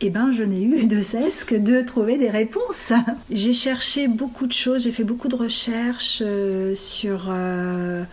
eh 0.00 0.10
ben, 0.10 0.32
je 0.32 0.42
n'ai 0.42 0.62
eu 0.62 0.86
de 0.86 1.02
cesse 1.02 1.44
que 1.44 1.54
de 1.54 1.82
trouver 1.82 2.18
des 2.18 2.30
réponses. 2.30 2.92
j'ai 3.30 3.54
cherché 3.54 4.08
beaucoup 4.08 4.46
de 4.46 4.52
choses, 4.52 4.84
j'ai 4.84 4.92
fait 4.92 5.04
beaucoup 5.04 5.28
de 5.28 5.36
recherches 5.36 6.22
euh, 6.24 6.74
sur 6.74 7.26
euh, 7.28 8.04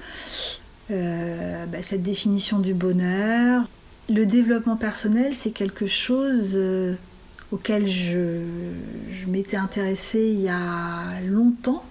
euh, 0.91 1.65
bah, 1.65 1.77
cette 1.81 2.03
définition 2.03 2.59
du 2.59 2.73
bonheur. 2.73 3.63
Le 4.09 4.25
développement 4.25 4.75
personnel, 4.75 5.33
c'est 5.35 5.49
quelque 5.49 5.87
chose 5.87 6.59
auquel 7.51 7.87
je, 7.87 8.39
m'étais 9.27 9.57
intéressée 9.57 10.31
il 10.31 10.41
y 10.41 10.49
a 10.49 11.19
longtemps 11.25 11.83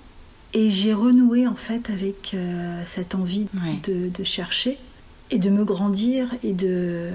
et 0.52 0.70
j'ai 0.70 0.94
renoué 0.94 1.48
en 1.48 1.56
fait 1.56 1.90
avec 1.90 2.36
cette 2.86 3.16
envie 3.16 3.48
de, 3.82 4.22
chercher 4.22 4.78
et 5.32 5.38
de 5.38 5.50
me 5.50 5.64
grandir 5.64 6.28
et 6.44 6.52
de 6.52 7.10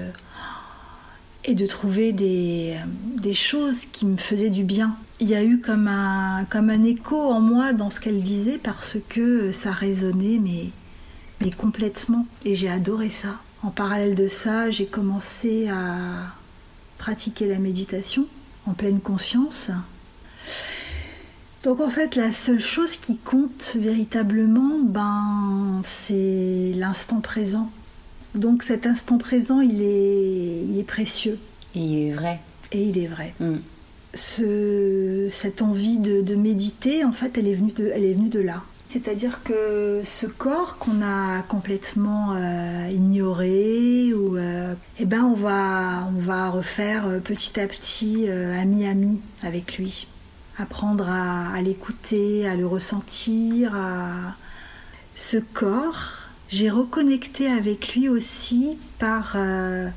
et 1.44 1.54
de 1.54 1.66
trouver 1.66 2.12
des, 2.12 2.76
des, 3.16 3.34
choses 3.34 3.86
qui 3.86 4.06
me 4.06 4.16
faisaient 4.16 4.50
du 4.50 4.64
bien. 4.64 4.96
Il 5.20 5.28
y 5.28 5.34
a 5.34 5.42
eu 5.42 5.60
comme 5.60 5.88
un, 5.88 6.44
comme 6.50 6.70
un 6.70 6.84
écho 6.84 7.16
en 7.16 7.40
moi 7.40 7.72
dans 7.72 7.90
ce 7.90 8.00
qu'elle 8.00 8.22
disait 8.22 8.58
parce 8.62 8.96
que 9.08 9.52
ça 9.52 9.72
résonnait 9.72 10.38
mais, 10.38 10.66
mais 11.40 11.50
complètement 11.50 12.26
et 12.44 12.54
j'ai 12.54 12.70
adoré 12.70 13.10
ça. 13.10 13.40
En 13.62 13.70
parallèle 13.70 14.14
de 14.14 14.28
ça, 14.28 14.70
j'ai 14.70 14.86
commencé 14.86 15.68
à 15.68 15.96
pratiquer 16.98 17.46
la 17.46 17.58
méditation 17.58 18.26
en 18.66 18.72
pleine 18.72 19.00
conscience. 19.00 19.70
Donc 21.62 21.80
en 21.80 21.90
fait, 21.90 22.16
la 22.16 22.32
seule 22.32 22.60
chose 22.60 22.96
qui 22.96 23.18
compte 23.18 23.76
véritablement, 23.78 24.78
ben, 24.82 25.82
c'est 25.84 26.72
l'instant 26.74 27.20
présent. 27.20 27.70
Donc 28.34 28.62
cet 28.62 28.86
instant 28.86 29.18
présent, 29.18 29.60
il 29.60 29.82
est, 29.82 30.64
il 30.68 30.78
est 30.78 30.86
précieux. 30.86 31.38
Et 31.74 31.80
il 31.80 32.08
est 32.08 32.12
vrai. 32.12 32.40
Et 32.72 32.82
il 32.84 32.98
est 32.98 33.06
vrai. 33.06 33.34
Mm. 33.40 33.56
Ce, 34.14 35.28
cette 35.30 35.62
envie 35.62 35.98
de, 35.98 36.34
méditer, 36.34 37.04
en 37.04 37.12
fait, 37.12 37.38
elle 37.38 37.46
est 37.46 37.54
venue 37.54 37.72
de, 37.72 37.90
elle 37.94 38.04
est 38.04 38.14
venue 38.14 38.28
de 38.28 38.40
là. 38.40 38.62
C'est-à-dire 38.88 39.44
que 39.44 40.00
ce 40.02 40.26
corps 40.26 40.76
qu'on 40.78 41.00
a 41.00 41.42
complètement 41.42 42.34
euh, 42.34 42.88
ignoré, 42.90 44.12
ou, 44.12 44.36
euh, 44.36 44.74
eh 44.98 45.04
ben 45.04 45.22
on 45.22 45.34
va, 45.34 46.08
on 46.08 46.20
va 46.20 46.50
refaire 46.50 47.06
euh, 47.06 47.20
petit 47.20 47.60
à 47.60 47.68
petit 47.68 48.28
ami-ami 48.28 49.20
avec 49.44 49.78
lui. 49.78 50.08
Apprendre 50.58 51.08
à, 51.08 51.54
à 51.54 51.62
l'écouter, 51.62 52.48
à 52.48 52.56
le 52.56 52.66
ressentir, 52.66 53.76
à 53.76 54.34
ce 55.14 55.36
corps 55.36 56.19
j'ai 56.50 56.68
reconnecté 56.68 57.46
avec 57.46 57.94
lui 57.94 58.08
aussi 58.08 58.76
par, 58.98 59.34
euh, 59.36 59.88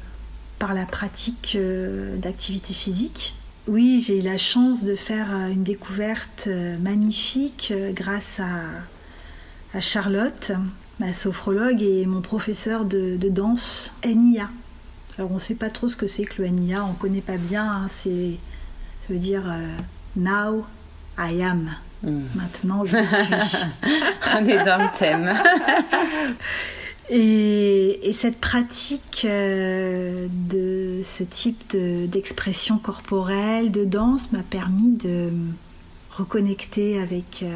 par 0.59 0.75
la 0.75 0.85
pratique 0.85 1.53
euh, 1.55 2.15
d'activité 2.17 2.73
physique. 2.73 3.35
Oui, 3.67 4.03
j'ai 4.05 4.19
eu 4.19 4.21
la 4.21 4.37
chance 4.37 4.83
de 4.83 4.95
faire 4.95 5.35
euh, 5.35 5.47
une 5.47 5.63
découverte 5.63 6.47
magnifique 6.79 7.73
grâce 7.93 8.39
à, 8.39 9.77
à, 9.77 9.81
Charlotte, 9.81 10.51
ma 10.99 11.13
sophrologue 11.15 11.81
et 11.81 12.05
mon 12.05 12.21
professeur 12.21 12.85
de, 12.85 13.17
danse, 13.29 13.95
NIA. 14.05 14.49
Alors 15.17 15.31
on 15.31 15.35
ne 15.35 15.39
sait 15.39 15.55
pas 15.55 15.71
trop 15.71 15.89
ce 15.89 15.95
que 15.95 16.07
c'est 16.07 16.25
que 16.25 16.43
le 16.43 16.49
NIA, 16.49 16.85
on 16.85 16.89
ne 16.89 16.97
connaît 16.97 17.21
pas 17.21 17.37
bien, 17.37 17.65
hein. 17.65 17.87
c'est, 17.89 18.37
ça 19.07 19.13
veut 19.13 19.19
dire 19.19 19.43
Now 20.15 20.65
I 21.17 21.41
am. 21.41 21.71
Hmm. 22.03 22.23
Maintenant, 22.35 22.83
je 22.85 22.97
suis. 22.97 23.57
On 24.35 24.45
est 24.45 24.63
dans 24.63 24.77
le 24.77 24.99
thème. 24.99 25.33
et, 27.09 28.13
cette 28.13 28.39
pratique 28.39 29.25
euh, 29.25 30.27
de 30.49 31.01
ce 31.03 31.23
type 31.23 31.75
d'expression 31.75 32.77
corporelle, 32.77 33.71
de 33.71 33.85
danse, 33.85 34.31
m'a 34.31 34.43
permis 34.43 34.97
de 34.97 35.29
reconnecter 36.11 36.99
avec 36.99 37.41
euh, 37.43 37.55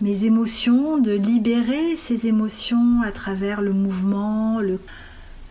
mes 0.00 0.24
émotions, 0.24 0.98
de 0.98 1.12
libérer 1.12 1.96
ces 1.96 2.26
émotions 2.26 3.02
à 3.04 3.12
travers 3.12 3.60
le 3.60 3.72
mouvement, 3.72 4.58
le, 4.60 4.80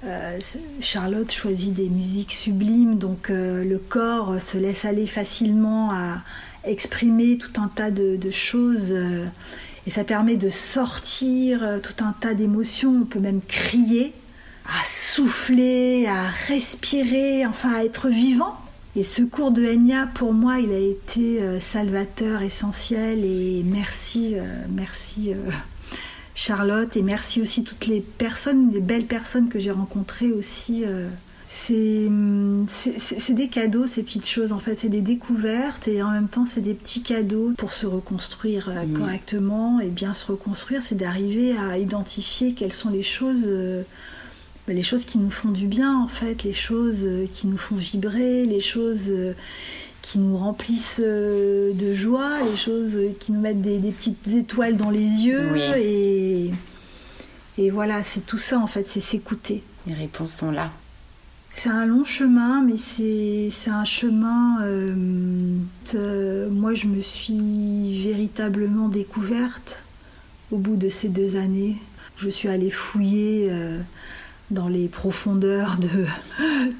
euh, 0.05 0.37
Charlotte 0.81 1.31
choisit 1.31 1.73
des 1.73 1.89
musiques 1.89 2.33
sublimes, 2.33 2.97
donc 2.97 3.29
le 3.29 3.77
corps 3.77 4.39
se 4.39 4.57
laisse 4.57 4.85
aller 4.85 5.07
facilement 5.07 5.91
à, 5.91 6.21
exprimer 6.69 7.37
tout 7.37 7.61
un 7.61 7.67
tas 7.67 7.91
de, 7.91 8.31
choses 8.31 8.91
euh, 8.91 9.25
et 9.85 9.91
ça 9.91 10.03
permet 10.03 10.35
de 10.35 10.49
sortir 10.49 11.63
euh, 11.63 11.79
tout 11.79 12.03
un 12.03 12.13
tas 12.13 12.33
d'émotions. 12.33 13.01
On 13.01 13.05
peut 13.05 13.19
même 13.19 13.41
crier, 13.47 14.13
à 14.65 14.85
souffler, 14.85 16.07
à 16.07 16.27
respirer, 16.47 17.45
enfin 17.45 17.73
à 17.73 17.83
être 17.83 18.09
vivant. 18.09 18.55
Et 18.95 19.03
ce 19.03 19.21
cours 19.21 19.51
de 19.51 19.63
Enya, 19.63 20.07
pour 20.15 20.33
moi, 20.33 20.59
il 20.59 20.71
a 20.71 20.79
été 20.79 21.41
euh, 21.41 21.59
salvateur, 21.59 22.41
essentiel. 22.41 23.23
Et 23.23 23.63
merci, 23.65 24.35
merci 24.69 25.33
Charlotte. 26.35 26.95
Et 26.97 27.01
merci 27.01 27.41
aussi 27.41 27.63
toutes 27.63 27.87
les 27.87 28.01
personnes, 28.01 28.71
les 28.73 28.81
belles 28.81 29.05
personnes 29.05 29.49
que 29.49 29.59
j'ai 29.59 29.71
rencontrées 29.71 30.31
aussi 30.31 30.83
c'est 31.65 33.33
des 33.33 33.47
cadeaux, 33.47 33.87
ces 33.87 34.03
petites 34.03 34.27
choses. 34.27 34.51
En 34.51 34.59
fait, 34.59 34.77
c'est 34.79 34.89
des 34.89 35.01
découvertes 35.01 35.87
et 35.87 36.01
en 36.03 36.11
même 36.11 36.27
temps, 36.27 36.45
c'est 36.45 36.61
des 36.61 36.73
petits 36.73 37.01
cadeaux 37.01 37.53
pour 37.57 37.73
se 37.73 37.85
reconstruire 37.85 38.69
euh, 38.69 38.85
correctement 38.97 39.79
et 39.79 39.87
bien 39.87 40.13
se 40.13 40.25
reconstruire. 40.31 40.81
C'est 40.83 40.95
d'arriver 40.95 41.55
à 41.57 41.77
identifier 41.77 42.53
quelles 42.53 42.73
sont 42.73 42.89
les 42.89 43.03
choses, 43.03 43.43
euh, 43.45 43.83
les 44.67 44.83
choses 44.83 45.05
qui 45.05 45.17
nous 45.17 45.31
font 45.31 45.49
du 45.49 45.67
bien, 45.67 45.97
en 45.97 46.07
fait, 46.07 46.43
les 46.43 46.53
choses 46.53 47.03
euh, 47.03 47.25
qui 47.31 47.47
nous 47.47 47.57
font 47.57 47.75
vibrer, 47.75 48.45
les 48.45 48.61
choses 48.61 49.11
qui 50.01 50.19
nous 50.19 50.37
remplissent 50.37 51.01
de 51.01 51.95
joie, 51.95 52.41
les 52.49 52.55
choses 52.55 52.97
qui 53.19 53.33
nous 53.33 53.41
mettent 53.41 53.61
des, 53.61 53.79
petites 53.91 54.27
étoiles 54.27 54.77
dans 54.77 54.89
les 54.89 54.99
yeux. 54.99 55.57
Et, 55.77 56.51
et 57.57 57.69
voilà, 57.71 58.03
c'est 58.03 58.25
tout 58.25 58.37
ça, 58.37 58.59
en 58.59 58.67
fait, 58.67 58.85
c'est 58.89 59.01
s'écouter. 59.01 59.63
Les 59.85 59.93
réponses 59.93 60.31
sont 60.31 60.51
là. 60.51 60.71
C'est 61.59 61.69
un 61.69 61.87
long 61.87 62.03
chemin, 62.03 62.61
mais 62.61 62.75
c'est 62.77 63.71
un 63.71 63.83
chemin. 63.83 64.61
Euh, 64.61 65.57
euh, 65.95 66.49
moi, 66.51 66.75
je 66.75 66.85
me 66.85 67.01
suis 67.01 68.03
véritablement 68.03 68.89
découverte 68.89 69.79
au 70.51 70.57
bout 70.57 70.75
de 70.75 70.87
ces 70.87 71.09
deux 71.09 71.35
années. 71.35 71.75
Je 72.17 72.29
suis 72.29 72.47
allée 72.47 72.69
fouiller 72.69 73.47
euh, 73.49 73.79
dans 74.51 74.67
les 74.67 74.87
profondeurs 74.87 75.79
de, 75.79 76.05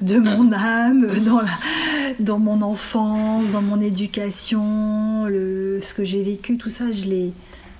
de 0.00 0.20
mon 0.20 0.52
âme, 0.52 1.08
dans, 1.24 1.40
la, 1.40 2.14
dans 2.20 2.38
mon 2.38 2.62
enfance, 2.62 3.46
dans 3.52 3.62
mon 3.62 3.80
éducation, 3.80 5.24
le, 5.24 5.80
ce 5.82 5.92
que 5.92 6.04
j'ai 6.04 6.22
vécu, 6.22 6.56
tout 6.56 6.70
ça, 6.70 6.92
je 6.92 7.04
l'ai 7.06 7.32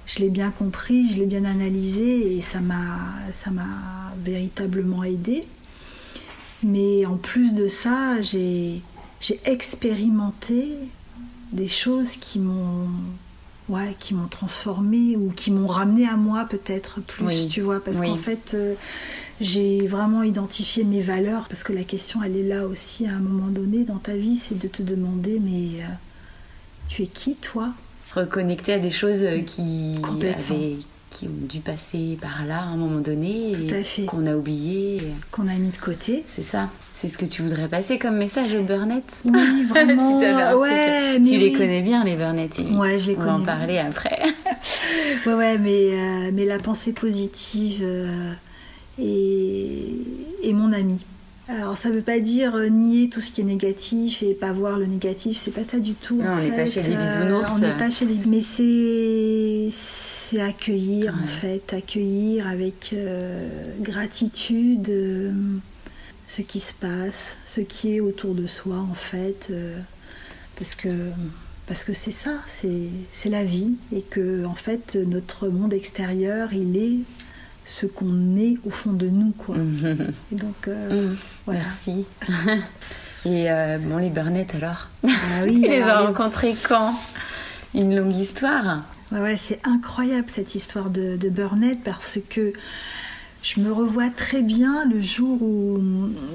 je 0.06 0.20
l'ai 0.20 0.30
bien 0.30 0.50
compris, 0.50 1.12
je 1.12 1.18
l'ai 1.18 1.26
bien 1.26 1.44
analysé 1.44 2.38
et 2.38 2.40
ça 2.40 2.60
m'a 2.60 3.60
véritablement 4.24 5.04
aidé. 5.04 5.44
Mais 6.62 7.06
en 7.06 7.16
plus 7.16 7.54
de 7.54 7.68
ça, 7.68 8.20
j'ai 8.20 8.82
expérimenté 9.44 10.74
des 11.52 11.68
choses 11.68 12.16
qui 12.16 12.38
m'ont 12.38 12.88
ouais, 13.68 13.94
qui 14.00 14.14
m'ont 14.14 14.28
transformé 14.28 15.16
ou 15.16 15.30
qui 15.30 15.50
m'ont 15.50 15.66
ramené 15.66 16.06
à 16.08 16.16
moi 16.16 16.46
peut-être 16.48 17.00
plus, 17.00 17.48
tu 17.48 17.60
vois, 17.60 17.80
parce 17.82 17.98
qu'en 17.98 18.16
fait, 18.16 18.52
euh, 18.54 18.74
j'ai 19.40 19.86
vraiment 19.86 20.22
identifié 20.22 20.84
mes 20.84 21.02
valeurs, 21.02 21.46
parce 21.48 21.62
que 21.62 21.72
la 21.72 21.84
question, 21.84 22.22
elle 22.22 22.36
est 22.36 22.46
là 22.46 22.66
aussi 22.66 23.06
à 23.06 23.12
un 23.12 23.18
moment 23.18 23.48
donné 23.48 23.84
dans 23.84 23.98
ta 23.98 24.14
vie, 24.14 24.38
c'est 24.42 24.58
de 24.58 24.68
te 24.68 24.82
demander, 24.82 25.40
mais 25.40 25.82
euh, 25.82 25.86
tu 26.88 27.02
es 27.02 27.06
qui 27.06 27.34
toi? 27.34 27.70
Reconnecter 28.14 28.72
à 28.74 28.78
des 28.78 28.90
choses 28.90 29.24
qui 29.46 29.96
avaient 30.02 30.76
qui 31.10 31.26
ont 31.26 31.46
dû 31.48 31.60
passer 31.60 32.18
par 32.20 32.44
là 32.46 32.58
à 32.60 32.64
un 32.64 32.76
moment 32.76 33.00
donné, 33.00 33.52
qu'on 34.06 34.26
a 34.26 34.36
oublié, 34.36 35.02
qu'on 35.32 35.48
a 35.48 35.54
mis 35.54 35.70
de 35.70 35.76
côté. 35.76 36.24
C'est 36.28 36.42
ça. 36.42 36.68
C'est 36.92 37.08
ce 37.08 37.16
que 37.16 37.26
tu 37.26 37.42
voudrais 37.42 37.68
passer 37.68 37.98
comme 37.98 38.16
message 38.16 38.52
aux 38.54 38.64
Burnett 38.64 39.04
Oui, 39.24 39.64
vraiment. 39.68 40.20
si 40.20 41.30
tu 41.30 41.38
les 41.38 41.52
connais 41.52 41.82
bien, 41.82 42.04
les 42.04 42.16
Burnett. 42.16 42.52
Ouais, 42.72 42.98
je 42.98 43.12
les 43.12 43.16
On 43.16 43.22
va 43.22 43.34
en 43.34 43.44
parler 43.44 43.78
après. 43.78 44.20
ouais, 45.26 45.34
ouais, 45.34 45.58
mais, 45.58 45.90
euh, 45.92 46.30
mais 46.32 46.44
la 46.44 46.58
pensée 46.58 46.92
positive 46.92 47.82
euh, 47.82 48.32
est, 48.98 50.52
mon 50.52 50.72
ami. 50.72 51.00
Alors 51.48 51.78
ça 51.78 51.90
veut 51.90 52.02
pas 52.02 52.20
dire 52.20 52.54
euh, 52.56 52.68
nier 52.68 53.08
tout 53.08 53.22
ce 53.22 53.30
qui 53.30 53.40
est 53.40 53.44
négatif 53.44 54.22
et 54.22 54.34
pas 54.34 54.52
voir 54.52 54.78
le 54.78 54.84
négatif, 54.84 55.38
c'est 55.38 55.50
pas 55.50 55.64
ça 55.64 55.78
du 55.78 55.94
tout. 55.94 56.16
Non, 56.16 56.32
on 56.32 56.42
n'est 56.42 56.50
pas 56.50 56.66
chez 56.66 56.82
les 56.82 56.94
bisounours. 56.94 57.52
on 57.54 57.58
n'est 57.58 57.76
pas 57.76 57.90
chez 57.90 58.04
les 58.04 58.26
mais 58.26 58.42
c'est 58.42 59.70
c'est 59.72 60.42
accueillir 60.42 61.14
en 61.14 61.26
fait, 61.26 61.72
accueillir 61.72 62.46
avec 62.46 62.94
gratitude 63.80 64.92
ce 66.28 66.42
qui 66.42 66.60
se 66.60 66.74
passe, 66.74 67.38
ce 67.46 67.62
qui 67.62 67.96
est 67.96 68.00
autour 68.00 68.34
de 68.34 68.46
soi 68.46 68.76
en 68.76 68.94
fait, 68.94 69.50
parce 70.58 70.74
que 70.74 70.90
parce 71.66 71.84
que 71.84 71.94
c'est 71.94 72.12
ça, 72.12 72.34
c'est 72.60 73.30
la 73.30 73.44
vie 73.44 73.72
et 73.90 74.02
que 74.02 74.44
en 74.44 74.54
fait 74.54 74.96
notre 74.96 75.48
monde 75.48 75.72
extérieur 75.72 76.52
il 76.52 76.76
est 76.76 76.98
ce 77.68 77.86
qu'on 77.86 78.36
est 78.36 78.56
au 78.64 78.70
fond 78.70 78.92
de 78.92 79.06
nous 79.06 79.32
quoi. 79.32 79.56
Et 80.32 80.34
donc 80.34 80.66
euh, 80.66 81.14
voilà. 81.44 81.60
Merci. 81.60 82.06
et 83.24 83.50
euh, 83.50 83.78
bon 83.78 83.98
les 83.98 84.10
Burnett 84.10 84.54
alors 84.54 84.88
ah, 85.04 85.08
oui, 85.44 85.60
Tu 85.62 85.68
les 85.68 85.82
as 85.82 86.00
rencontrés 86.00 86.56
quand? 86.66 86.94
Une 87.74 87.94
longue 87.94 88.16
histoire. 88.16 88.82
Ouais, 89.12 89.36
c'est 89.36 89.60
incroyable 89.64 90.28
cette 90.28 90.54
histoire 90.54 90.90
de, 90.90 91.16
de 91.16 91.28
Burnett 91.28 91.78
parce 91.84 92.18
que 92.28 92.52
je 93.42 93.60
me 93.60 93.70
revois 93.70 94.08
très 94.08 94.42
bien 94.42 94.84
le 94.86 95.00
jour 95.00 95.40
où 95.42 95.78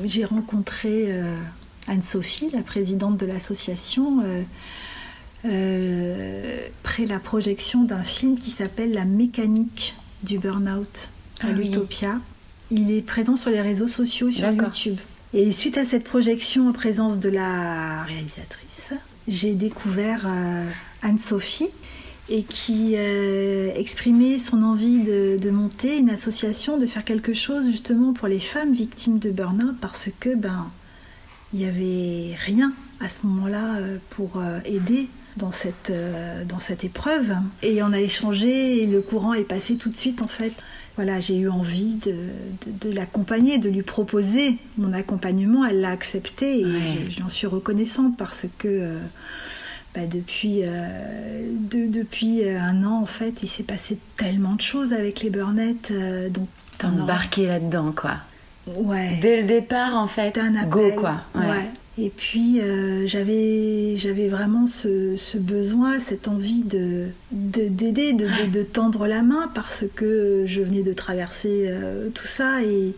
j'ai 0.05 0.25
rencontré 0.25 1.07
euh, 1.07 1.35
Anne-Sophie, 1.87 2.51
la 2.53 2.61
présidente 2.61 3.17
de 3.17 3.25
l'association. 3.25 4.23
Euh, 5.45 6.67
près 6.83 7.05
la 7.05 7.19
projection 7.19 7.83
d'un 7.83 8.03
film 8.03 8.39
qui 8.39 8.51
s'appelle 8.51 8.93
La 8.93 9.03
mécanique 9.03 9.93
du 10.23 10.39
burn-out 10.39 11.09
à 11.43 11.47
ah 11.49 11.51
l'Utopia. 11.51 12.19
Il 12.71 12.91
est 12.91 13.01
présent 13.01 13.35
sur 13.35 13.51
les 13.51 13.61
réseaux 13.61 13.87
sociaux, 13.87 14.31
sur 14.31 14.51
YouTube. 14.51 14.97
Et 15.33 15.51
suite 15.51 15.77
à 15.77 15.85
cette 15.85 16.03
projection 16.03 16.69
en 16.69 16.73
présence 16.73 17.19
de 17.19 17.29
la 17.29 18.03
réalisatrice, 18.03 18.93
j'ai 19.27 19.53
découvert 19.53 20.25
euh, 20.25 20.69
Anne-Sophie 21.01 21.69
et 22.29 22.43
qui 22.43 22.93
euh, 22.95 23.71
exprimait 23.75 24.37
son 24.37 24.63
envie 24.63 24.99
de, 24.99 25.37
de, 25.41 25.49
monter 25.49 25.97
une 25.97 26.09
association, 26.09 26.77
de 26.77 26.85
faire 26.85 27.03
quelque 27.03 27.33
chose 27.33 27.65
justement 27.65 28.13
pour 28.13 28.27
les 28.27 28.39
femmes 28.39 28.73
victimes 28.73 29.19
de 29.19 29.29
burn-out 29.29 29.75
parce 29.81 30.09
que 30.19 30.33
ben 30.33 30.71
il 31.53 31.59
n'y 31.59 31.65
avait 31.65 32.35
rien 32.45 32.73
à 32.99 33.09
ce 33.09 33.27
moment-là 33.27 33.77
pour 34.09 34.41
aider 34.65 35.09
dans 35.37 35.51
cette, 35.51 35.89
euh, 35.89 36.45
dans 36.45 36.59
cette 36.59 36.83
épreuve. 36.83 37.33
Et 37.61 37.81
on 37.83 37.91
a 37.93 37.99
échangé 37.99 38.83
et 38.83 38.85
le 38.85 39.01
courant 39.01 39.33
est 39.33 39.43
passé 39.43 39.75
tout 39.75 39.89
de 39.89 39.95
suite 39.95 40.21
en 40.21 40.27
fait. 40.27 40.53
Voilà, 40.95 41.19
j'ai 41.19 41.37
eu 41.37 41.49
envie 41.49 41.95
de, 41.95 42.15
de, 42.67 42.93
l'accompagner, 42.93 43.57
de 43.57 43.69
lui 43.69 43.81
proposer 43.81 44.57
mon 44.77 44.93
accompagnement. 44.93 45.65
Elle 45.65 45.81
l'a 45.81 45.89
accepté 45.89 46.59
et 46.59 47.09
j'en 47.09 47.29
suis 47.29 47.47
reconnaissante 47.47 48.15
parce 48.15 48.45
que 48.59 48.67
euh, 48.67 48.99
bah, 49.95 50.05
depuis, 50.05 50.61
euh, 50.63 51.47
depuis 51.71 52.47
un 52.47 52.83
an, 52.83 53.01
en 53.01 53.05
fait, 53.07 53.41
il 53.41 53.49
s'est 53.49 53.63
passé 53.63 53.97
tellement 54.17 54.53
de 54.53 54.61
choses 54.61 54.93
avec 54.93 55.21
les 55.21 55.31
Burnett. 55.31 55.91
donc, 56.29 56.47
T'es 56.77 56.85
embarqué 56.85 57.47
là-dedans, 57.47 57.91
quoi. 57.95 58.17
Ouais. 58.67 59.17
Dès 59.21 59.41
le 59.41 59.47
départ, 59.47 59.95
en 59.95 60.07
fait. 60.07 60.37
Un 60.37 60.55
appel. 60.55 60.69
Go, 60.69 60.91
quoi. 60.95 61.21
ouais. 61.35 61.69
Et 61.99 62.09
puis 62.09 62.59
euh, 62.59 63.05
j'avais, 63.05 63.95
j'avais 63.97 64.27
vraiment 64.27 64.65
ce, 64.65 65.37
besoin, 65.37 65.99
cette 65.99 66.27
envie 66.27 66.63
de, 66.63 67.09
d'aider, 67.31 68.13
de, 68.13 68.63
tendre 68.63 69.05
la 69.05 69.21
main 69.21 69.51
parce 69.53 69.85
que 69.95 70.43
je 70.47 70.61
venais 70.61 70.81
de 70.81 70.93
traverser 70.93 71.65
euh, 71.67 72.09
tout 72.09 72.25
ça 72.25 72.63
et, 72.63 72.95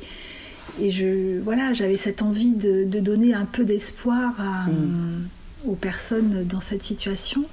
et 0.82 0.92
je, 0.92 1.40
voilà, 1.42 1.74
j'avais 1.74 1.98
cette 1.98 2.22
envie 2.22 2.54
de, 2.54 2.86
donner 2.86 3.34
un 3.34 3.44
peu 3.44 3.66
d'espoir 3.66 4.34
mm. 4.70 5.68
aux 5.70 5.76
personnes 5.76 6.46
dans 6.46 6.62
cette 6.62 6.84
situation. 6.84 7.44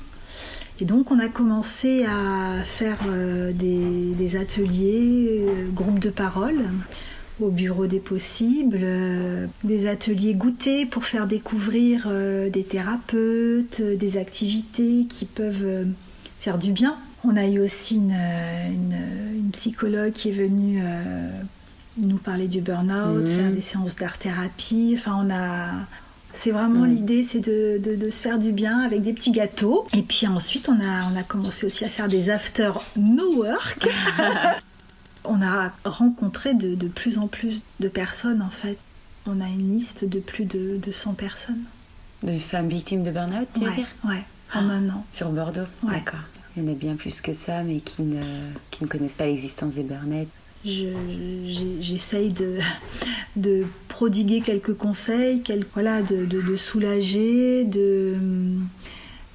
Et 0.80 0.84
donc 0.84 1.10
on 1.10 1.18
a 1.18 1.28
commencé 1.28 2.04
à 2.04 2.62
faire 2.64 2.98
euh, 3.08 3.50
des, 3.52 4.14
des, 4.16 4.36
ateliers, 4.36 5.44
groupes 5.74 5.98
de 5.98 6.10
parole 6.10 6.60
au 7.42 7.50
bureau 7.50 7.86
des 7.86 7.98
possibles, 7.98 8.80
euh, 8.82 9.46
des 9.64 9.86
ateliers 9.88 10.34
goûtés 10.34 10.86
pour 10.86 11.04
faire 11.04 11.26
découvrir 11.26 12.06
euh, 12.06 12.48
des 12.50 12.64
thérapeutes, 12.64 13.80
euh, 13.80 13.96
des 13.96 14.16
activités 14.16 15.06
qui 15.08 15.24
peuvent 15.24 15.86
faire 16.40 16.58
du 16.58 16.72
bien. 16.72 16.96
On 17.24 17.36
a 17.36 17.46
eu 17.46 17.60
aussi 17.60 17.96
une, 17.96 18.14
psychologue 19.52 20.12
qui 20.12 20.30
est 20.30 20.32
venue 20.32 20.82
nous 21.98 22.16
parler 22.16 22.48
du 22.48 22.60
burn-out, 22.60 23.22
mmh. 23.22 23.26
faire 23.26 23.52
des 23.52 23.60
séances 23.60 23.96
d'art-thérapie. 23.96 24.96
Enfin, 24.98 25.24
on 25.24 25.30
a, 25.30 25.68
c'est 26.32 26.50
vraiment 26.50 26.86
mmh. 26.86 26.90
l'idée, 26.90 27.22
c'est 27.22 27.40
de, 27.40 28.10
se 28.10 28.16
faire 28.16 28.38
du 28.38 28.50
bien 28.50 28.80
avec 28.80 29.02
des 29.02 29.12
petits 29.12 29.30
gâteaux. 29.30 29.86
Et 29.94 30.02
puis 30.02 30.26
ensuite, 30.26 30.68
on 30.68 30.80
a, 30.80 31.12
on 31.12 31.16
a 31.16 31.22
commencé 31.22 31.66
aussi 31.66 31.84
à 31.84 31.88
faire 31.88 32.08
des 32.08 32.30
after 32.30 32.72
no 32.96 33.36
work. 33.36 33.86
On 35.24 35.42
a 35.42 35.72
rencontré 35.84 36.54
de, 36.54 36.88
plus 36.88 37.18
en 37.18 37.26
plus 37.26 37.62
de 37.80 37.88
personnes 37.88 38.42
en 38.42 38.50
fait. 38.50 38.78
On 39.26 39.40
a 39.40 39.46
une 39.46 39.78
liste 39.78 40.04
de 40.04 40.18
plus 40.18 40.44
de, 40.44 40.80
100 40.90 41.14
personnes. 41.14 41.62
De 42.22 42.38
femmes 42.38 42.68
victimes 42.68 43.02
de 43.02 43.10
burn-out, 43.10 43.48
tu 43.54 43.64
veux 43.64 43.72
dire 43.72 43.86
Ouais, 44.04 44.22
en 44.54 44.68
un 44.68 44.88
an. 44.90 45.04
Sur 45.14 45.30
Bordeaux 45.30 45.66
D'accord. 45.82 46.20
Il 46.56 46.62
y 46.64 46.68
en 46.68 46.72
a 46.72 46.74
bien 46.74 46.96
plus 46.96 47.20
que 47.20 47.32
ça, 47.32 47.62
mais 47.62 47.78
qui 47.78 48.02
ne, 48.02 48.22
qui 48.70 48.84
ne 48.84 48.88
connaissent 48.88 49.14
pas 49.14 49.26
l'existence 49.26 49.74
des 49.74 49.82
burn-out. 49.82 50.28
J'essaye 50.64 52.30
de, 52.30 52.58
de 53.36 53.64
prodiguer 53.88 54.40
quelques 54.40 54.74
conseils, 54.74 55.40
quelques, 55.42 55.68
voilà, 55.74 56.02
de, 56.02 56.24
de, 56.24 56.56
soulager, 56.56 57.64
de, 57.64 58.14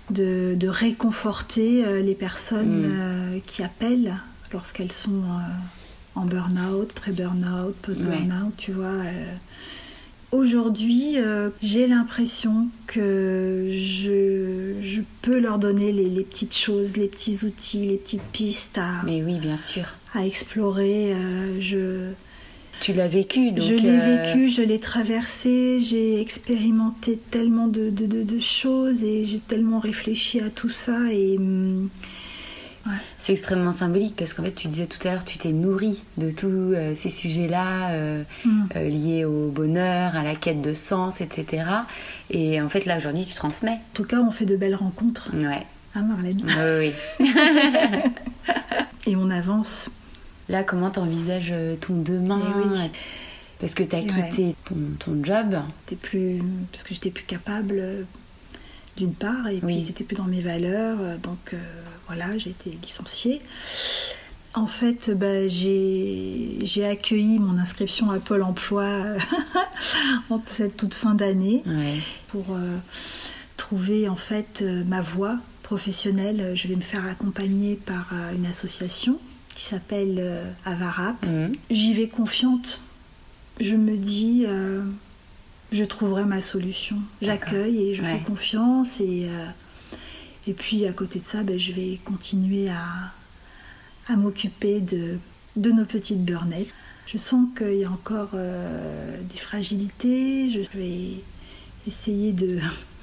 de, 0.10 0.68
réconforter 0.68 1.86
euh, 1.86 2.02
les 2.02 2.16
personnes 2.16 2.82
mm. 2.82 2.92
euh, 2.92 3.40
qui 3.46 3.64
appellent 3.64 4.16
lorsqu'elles 4.52 4.92
sont 4.92 5.24
euh, 5.24 6.18
en 6.18 6.26
burn-out, 6.26 6.92
pré-burn-out, 6.94 7.76
post-burn-out, 7.82 8.54
tu 8.58 8.72
vois. 8.72 8.86
Euh. 8.86 9.34
Aujourd'hui, 10.32 11.14
euh, 11.18 11.52
j'ai 11.62 11.88
l'impression 11.88 12.68
que 12.86 13.70
je, 13.72 15.02
peux 15.22 15.40
leur 15.40 15.58
donner 15.58 15.92
les, 15.92 16.24
petites 16.24 16.56
choses, 16.56 16.98
les 16.98 17.08
petits 17.08 17.46
outils, 17.46 17.86
les 17.86 17.98
petites 17.98 18.24
pistes 18.34 18.78
à, 18.78 19.04
Mais 19.06 19.24
oui, 19.24 19.40
bien 19.40 19.56
sûr. 19.56 19.86
à 20.14 20.26
explorer. 20.26 21.14
Euh, 21.14 21.62
je, 21.62 22.12
tu 22.82 22.94
l'as 22.94 23.08
vécu, 23.08 23.52
donc. 23.52 23.68
Je 23.68 23.76
l'ai 23.76 23.98
vécu, 23.98 24.50
je 24.50 24.62
l'ai 24.62 24.80
traversé, 24.80 25.80
j'ai 25.80 26.20
expérimenté 26.20 27.20
tellement 27.32 27.68
de, 27.68 27.90
de, 27.90 28.40
choses 28.40 29.04
et 29.04 29.24
j'ai 29.24 29.40
tellement 29.40 29.80
réfléchi 29.80 30.42
à 30.42 30.50
tout 30.50 30.70
ça 30.70 30.98
et. 31.12 31.40
C'est 33.20 33.34
extrêmement 33.34 33.74
symbolique 33.74 34.16
parce 34.18 34.34
qu'en 34.34 34.44
fait, 34.44 34.54
tu 34.54 34.68
disais 34.68 34.88
tout 34.88 35.06
à 35.08 35.12
l'heure, 35.12 35.26
tu 35.26 35.38
t'es 35.38 35.52
nourri 35.52 36.04
de 36.18 36.32
tous 36.32 36.48
euh, 36.48 36.94
ces 36.96 37.10
sujets-là 37.10 37.92
euh, 37.92 38.24
mm. 38.46 38.66
euh, 38.76 38.90
liés 38.90 39.26
au 39.26 39.50
bonheur, 39.50 40.16
à 40.16 40.24
la 40.24 40.36
quête 40.36 40.62
de 40.62 40.74
sens, 40.74 41.22
etc. 41.22 41.66
Et 42.30 42.62
en 42.62 42.70
fait, 42.70 42.86
là, 42.86 42.98
aujourd'hui, 42.98 43.26
tu 43.26 43.34
transmets. 43.34 43.72
En 43.72 43.94
tout 43.94 44.04
cas, 44.04 44.18
on 44.18 44.32
fait 44.32 44.46
de 44.46 44.56
belles 44.56 44.76
rencontres. 44.76 45.30
Ouais. 45.34 45.66
Hein, 45.96 46.02
Marlène 46.02 46.42
Oui, 46.46 46.94
oui. 47.20 47.28
Et 49.08 49.16
on 49.16 49.30
avance. 49.30 49.90
Là, 50.50 50.64
comment 50.64 50.92
t'envisages 50.92 51.54
ton 51.82 51.96
demain? 51.96 52.42
Eh 52.86 52.90
Parce 53.60 53.74
que 53.74 53.84
tu 53.84 53.96
as 53.96 54.02
quitté 54.02 54.56
ton, 54.66 55.24
job. 55.24 55.58
plus... 56.02 56.42
Parce 56.72 56.84
que 56.84 56.94
j'étais 56.94 57.12
plus 57.12 57.26
capable 57.26 58.06
d'une 58.98 59.14
part, 59.14 59.48
et 59.48 59.60
puis 59.60 59.82
c'était 59.82 60.04
plus 60.04 60.16
dans 60.16 60.26
mes 60.26 60.42
valeurs, 60.42 60.98
donc 61.20 61.56
voilà, 62.08 62.38
j'ai 62.38 62.50
été 62.50 62.78
licenciée. 62.82 63.42
En 64.58 64.66
fait, 64.66 65.12
bah, 65.12 65.48
j'ai 65.48 66.84
accueilli 66.84 67.38
mon 67.38 67.60
inscription 67.60 68.10
à 68.10 68.20
Pôle 68.20 68.42
emploi 68.42 69.04
en 70.32 70.42
cette 70.50 70.78
toute 70.78 70.96
fin 70.96 71.14
d'année 71.14 71.62
pour 72.30 72.46
euh, 72.50 72.78
trouver 73.56 74.10
en 74.10 74.16
fait 74.16 74.64
euh, 74.64 74.84
ma 74.84 75.02
voie 75.02 75.38
professionnelle. 75.62 76.54
Je 76.56 76.68
vais 76.68 76.76
me 76.76 76.82
faire 76.82 77.06
accompagner 77.06 77.76
par 77.76 78.10
euh, 78.14 78.36
une 78.36 78.48
association 78.48 79.20
qui 79.56 79.64
s'appelle 79.64 80.42
Avarap. 80.66 81.24
Mhm. 81.24 81.52
J'y 81.70 81.94
vais 81.94 82.08
confiante. 82.08 82.82
Je 83.60 83.76
me 83.76 83.96
dis, 83.96 84.48
je 85.72 85.84
trouverai 85.84 86.26
ma 86.26 86.42
solution. 86.42 86.98
J'accueille 87.22 87.90
et 87.90 87.96
je 87.96 88.04
fais 88.04 88.20
confiance 88.26 89.00
et 89.00 89.28
et 90.48 90.54
puis 90.54 90.86
à 90.86 90.94
côté 90.94 91.20
de 91.20 91.26
ça, 91.26 91.44
ben, 91.44 91.60
je 91.60 91.74
vais 91.74 92.00
continuer 92.06 92.70
à, 92.70 94.16
m'occuper 94.16 94.80
de, 94.80 95.20
nos 95.58 95.84
petites 95.84 96.24
burnettes. 96.24 96.74
Je 97.06 97.18
sens 97.18 97.48
qu'il 97.58 97.76
y 97.76 97.84
a 97.84 97.92
encore 97.92 98.30
euh, 98.34 99.18
des 99.22 99.38
fragilités. 99.38 100.50
Je 100.50 100.78
vais 100.78 101.22
essayer 101.86 102.32
de, 102.32 102.60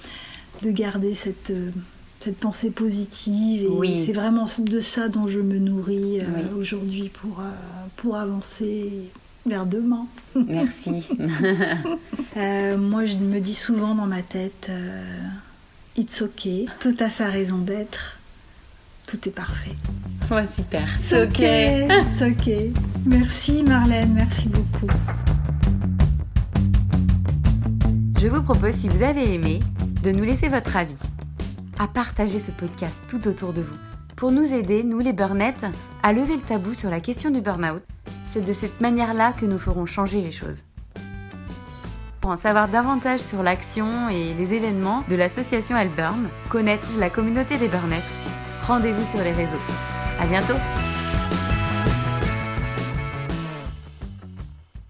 de 0.62 0.70
garder 0.70 1.14
cette, 1.14 1.52
cette 2.20 2.38
pensée 2.38 2.70
positive. 2.70 3.68
Et 3.84 4.06
c'est 4.06 4.14
vraiment 4.14 4.46
de 4.58 4.80
ça 4.80 5.08
dont 5.08 5.28
je 5.28 5.40
me 5.40 5.58
nourris 5.58 6.20
euh, 6.20 6.58
aujourd'hui 6.58 7.10
pour, 7.10 7.40
euh, 7.40 7.50
pour 7.96 8.16
avancer 8.16 8.90
vers 9.46 9.66
demain. 9.66 10.06
Merci. 10.34 11.06
Euh, 12.36 12.76
moi, 12.76 13.04
je 13.04 13.14
me 13.14 13.38
dis 13.38 13.54
souvent 13.54 13.94
dans 13.94 14.06
ma 14.06 14.20
tête, 14.22 14.66
euh, 14.68 15.04
it's 15.96 16.20
okay, 16.20 16.66
tout 16.80 16.96
a 16.98 17.08
sa 17.08 17.26
raison 17.26 17.58
d'être, 17.58 18.18
tout 19.06 19.28
est 19.28 19.32
parfait. 19.32 19.76
Ouais, 20.32 20.44
super. 20.44 20.88
C'est 21.04 21.22
ok. 21.22 22.08
C'est 22.18 22.30
ok. 22.32 22.74
Merci 23.06 23.62
Marlène, 23.62 24.12
merci 24.14 24.48
beaucoup. 24.48 24.88
Je 28.18 28.26
vous 28.26 28.42
propose, 28.42 28.72
si 28.74 28.88
vous 28.88 29.04
avez 29.04 29.32
aimé, 29.32 29.60
de 30.02 30.10
nous 30.10 30.24
laisser 30.24 30.48
votre 30.48 30.76
avis, 30.76 30.98
à 31.78 31.86
partager 31.86 32.40
ce 32.40 32.50
podcast 32.50 33.00
tout 33.08 33.28
autour 33.28 33.52
de 33.52 33.60
vous, 33.62 33.76
pour 34.16 34.32
nous 34.32 34.52
aider, 34.52 34.82
nous 34.82 34.98
les 34.98 35.12
burnettes, 35.12 35.66
à 36.02 36.12
lever 36.12 36.34
le 36.34 36.42
tabou 36.42 36.74
sur 36.74 36.90
la 36.90 36.98
question 36.98 37.30
du 37.30 37.40
burn-out. 37.40 37.82
C'est 38.34 38.40
de 38.40 38.52
cette 38.52 38.80
manière-là 38.80 39.32
que 39.32 39.46
nous 39.46 39.60
ferons 39.60 39.86
changer 39.86 40.20
les 40.20 40.32
choses. 40.32 40.64
Pour 42.20 42.32
en 42.32 42.36
savoir 42.36 42.66
davantage 42.66 43.20
sur 43.20 43.44
l'action 43.44 44.08
et 44.08 44.34
les 44.34 44.54
événements 44.54 45.04
de 45.08 45.14
l'association 45.14 45.76
Alburn, 45.76 46.28
connaître 46.48 46.98
la 46.98 47.10
communauté 47.10 47.58
des 47.58 47.68
burnettes, 47.68 48.02
rendez-vous 48.66 49.04
sur 49.04 49.22
les 49.22 49.30
réseaux. 49.30 49.62
À 50.18 50.26
bientôt! 50.26 50.58